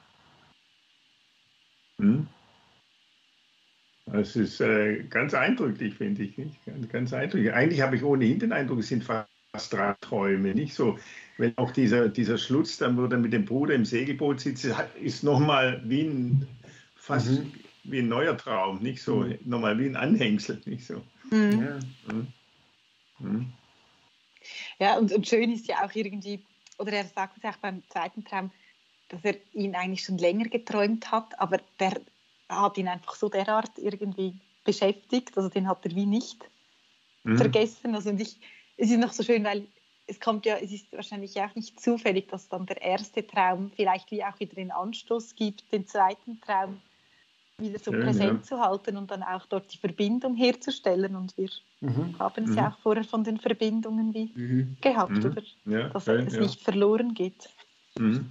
Hm. 2.00 2.26
Das 4.06 4.36
ist 4.36 4.60
äh, 4.60 5.02
ganz 5.10 5.34
eindrücklich, 5.34 5.94
finde 5.94 6.22
ich. 6.22 6.38
Nicht? 6.38 6.64
Ganz, 6.64 6.88
ganz 6.88 7.12
eindrücklich. 7.12 7.52
Eigentlich 7.52 7.80
habe 7.80 7.96
ich 7.96 8.04
ohnehin 8.04 8.38
den 8.38 8.52
Eindruck, 8.52 8.78
es 8.78 8.88
sind 8.88 9.02
fast 9.02 9.28
drei 9.72 9.94
Träume. 10.00 10.54
Nicht 10.54 10.74
so, 10.74 10.98
wenn 11.38 11.56
auch 11.58 11.72
dieser, 11.72 12.08
dieser 12.08 12.38
Schluss, 12.38 12.78
dann 12.78 12.96
wo 12.96 13.06
er 13.06 13.18
mit 13.18 13.32
dem 13.32 13.44
Bruder 13.44 13.74
im 13.74 13.84
Segelboot 13.84 14.40
sitzt, 14.40 14.66
ist 15.00 15.24
nochmal 15.24 15.82
wie 15.84 16.02
ein, 16.02 16.46
fast 16.94 17.30
mhm. 17.30 17.52
wie 17.84 17.98
ein 17.98 18.08
neuer 18.08 18.36
Traum. 18.36 18.80
Nicht 18.80 19.02
so, 19.02 19.16
mhm. 19.16 19.38
nochmal 19.44 19.76
wie 19.78 19.86
ein 19.86 19.96
Anhängsel. 19.96 20.62
Nicht 20.66 20.86
so. 20.86 21.02
Mhm. 21.30 21.62
Ja. 21.62 21.78
Hm. 22.12 22.26
Hm. 23.18 23.52
ja, 24.78 24.98
und, 24.98 25.10
und 25.10 25.26
schön 25.26 25.50
ist 25.50 25.66
ja 25.66 25.84
auch 25.84 25.94
irgendwie, 25.94 26.44
oder 26.78 26.92
er 26.92 27.06
sagt 27.06 27.38
es 27.38 27.44
auch 27.44 27.56
beim 27.56 27.82
zweiten 27.88 28.24
Traum, 28.24 28.50
dass 29.08 29.24
er 29.24 29.36
ihn 29.52 29.74
eigentlich 29.74 30.04
schon 30.04 30.18
länger 30.18 30.48
geträumt 30.48 31.10
hat, 31.10 31.38
aber 31.40 31.58
der 31.80 32.00
hat 32.48 32.78
ihn 32.78 32.88
einfach 32.88 33.14
so 33.14 33.28
derart 33.28 33.72
irgendwie 33.78 34.34
beschäftigt, 34.64 35.36
also 35.36 35.48
den 35.48 35.68
hat 35.68 35.84
er 35.84 35.94
wie 35.94 36.06
nicht 36.06 36.48
mhm. 37.24 37.36
vergessen. 37.36 37.94
Also 37.94 38.10
und 38.10 38.20
ich, 38.20 38.38
es 38.76 38.90
ist 38.90 38.98
noch 38.98 39.12
so 39.12 39.22
schön, 39.22 39.44
weil 39.44 39.66
es 40.06 40.20
kommt 40.20 40.46
ja, 40.46 40.56
es 40.56 40.72
ist 40.72 40.92
wahrscheinlich 40.92 41.40
auch 41.40 41.54
nicht 41.54 41.80
zufällig, 41.80 42.28
dass 42.28 42.48
dann 42.48 42.66
der 42.66 42.80
erste 42.80 43.26
Traum 43.26 43.72
vielleicht 43.74 44.10
wie 44.10 44.24
auch 44.24 44.38
wieder 44.38 44.54
den 44.54 44.70
Anstoß 44.70 45.34
gibt, 45.34 45.70
den 45.72 45.86
zweiten 45.86 46.40
Traum 46.40 46.80
wieder 47.58 47.78
so 47.78 47.90
schön, 47.90 48.02
präsent 48.02 48.40
ja. 48.40 48.42
zu 48.42 48.60
halten 48.60 48.96
und 48.96 49.10
dann 49.10 49.22
auch 49.22 49.46
dort 49.46 49.72
die 49.72 49.78
Verbindung 49.78 50.36
herzustellen. 50.36 51.16
Und 51.16 51.36
wir 51.36 51.48
mhm. 51.80 52.18
haben 52.18 52.44
es 52.44 52.50
mhm. 52.50 52.56
ja 52.56 52.70
auch 52.70 52.78
vorher 52.78 53.04
von 53.04 53.24
den 53.24 53.38
Verbindungen 53.38 54.14
wie 54.14 54.32
mhm. 54.34 54.76
gehabt, 54.80 55.12
mhm. 55.12 55.24
oder? 55.24 55.42
Ja, 55.64 55.88
dass 55.88 56.04
schön, 56.04 56.26
es 56.26 56.34
ja. 56.34 56.40
nicht 56.40 56.60
verloren 56.60 57.14
geht. 57.14 57.48
Mhm. 57.98 58.30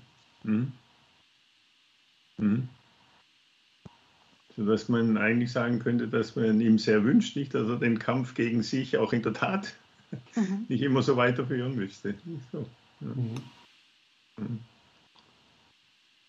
Sodass 4.56 4.88
man 4.88 5.18
eigentlich 5.18 5.52
sagen 5.52 5.80
könnte, 5.80 6.08
dass 6.08 6.36
man 6.36 6.62
ihm 6.62 6.78
sehr 6.78 7.04
wünscht, 7.04 7.36
nicht, 7.36 7.54
dass 7.54 7.68
er 7.68 7.78
den 7.78 8.00
Kampf 8.00 8.36
gegen 8.36 8.64
sich 8.64 8.98
auch 8.98 9.12
in 9.12 9.22
der 9.22 9.34
Tat 9.34 9.76
mhm. 10.36 10.66
nicht 10.70 10.82
immer 10.82 11.02
so 11.02 11.18
weiterführen 11.18 11.76
müsste. 11.76 12.16
So. 12.52 12.66
Ja. 13.02 13.08
Mhm. 14.38 14.60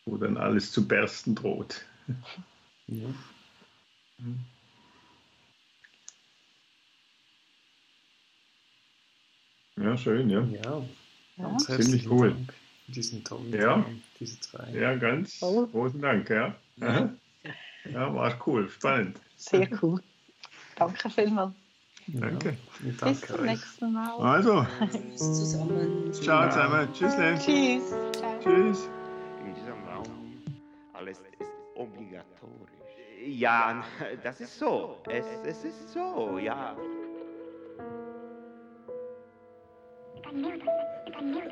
Wo 0.06 0.16
dann 0.16 0.36
alles 0.36 0.72
zu 0.72 0.86
bersten 0.86 1.34
droht. 1.34 1.84
Ja. 2.86 3.08
Mhm. 4.18 4.40
Ja, 9.78 9.96
schön, 9.96 10.30
ja. 10.30 10.42
Ja, 10.42 10.86
ja. 11.36 11.56
ziemlich 11.58 12.10
cool. 12.10 12.30
Dank 12.30 12.54
diesen 12.88 13.24
tollen 13.24 13.52
ja. 13.52 13.82
Traum, 13.82 14.02
diese 14.18 14.40
zwei. 14.40 14.70
Ja, 14.72 14.94
ganz 14.96 15.40
großen 15.40 16.00
Dank, 16.00 16.30
ja. 16.30 16.54
Ja. 16.76 17.14
Ja, 17.92 18.14
war 18.14 18.36
cool, 18.46 18.68
spannend. 18.68 19.20
Sehr 19.36 19.68
cool. 19.82 20.00
Danke 20.76 21.10
vielmals. 21.10 21.54
Danke. 22.08 22.56
Ja, 23.00 23.08
Bis 23.08 23.20
zum 23.22 23.40
euch. 23.40 23.46
nächsten 23.46 23.92
Mal. 23.92 24.16
Also. 24.20 24.66
Tschüss 24.90 25.18
zusammen. 25.18 26.12
Ciao 26.12 26.48
zusammen. 26.48 26.88
Tschüss. 26.92 27.16
Tschüss. 27.16 27.90
Ciao. 28.12 28.38
Tschüss. 28.40 28.88
In 29.44 29.54
diesem 29.54 29.82
Raum 29.88 30.42
alles 30.92 31.18
ist 31.18 31.50
obligatorisch. 31.74 32.70
Ja, 33.26 33.82
das 34.22 34.40
ist 34.40 34.58
so. 34.58 34.98
Es, 35.10 35.26
es 35.44 35.64
ist 35.64 35.92
so, 35.92 36.38
ja. 36.38 36.76
Dann 40.22 41.42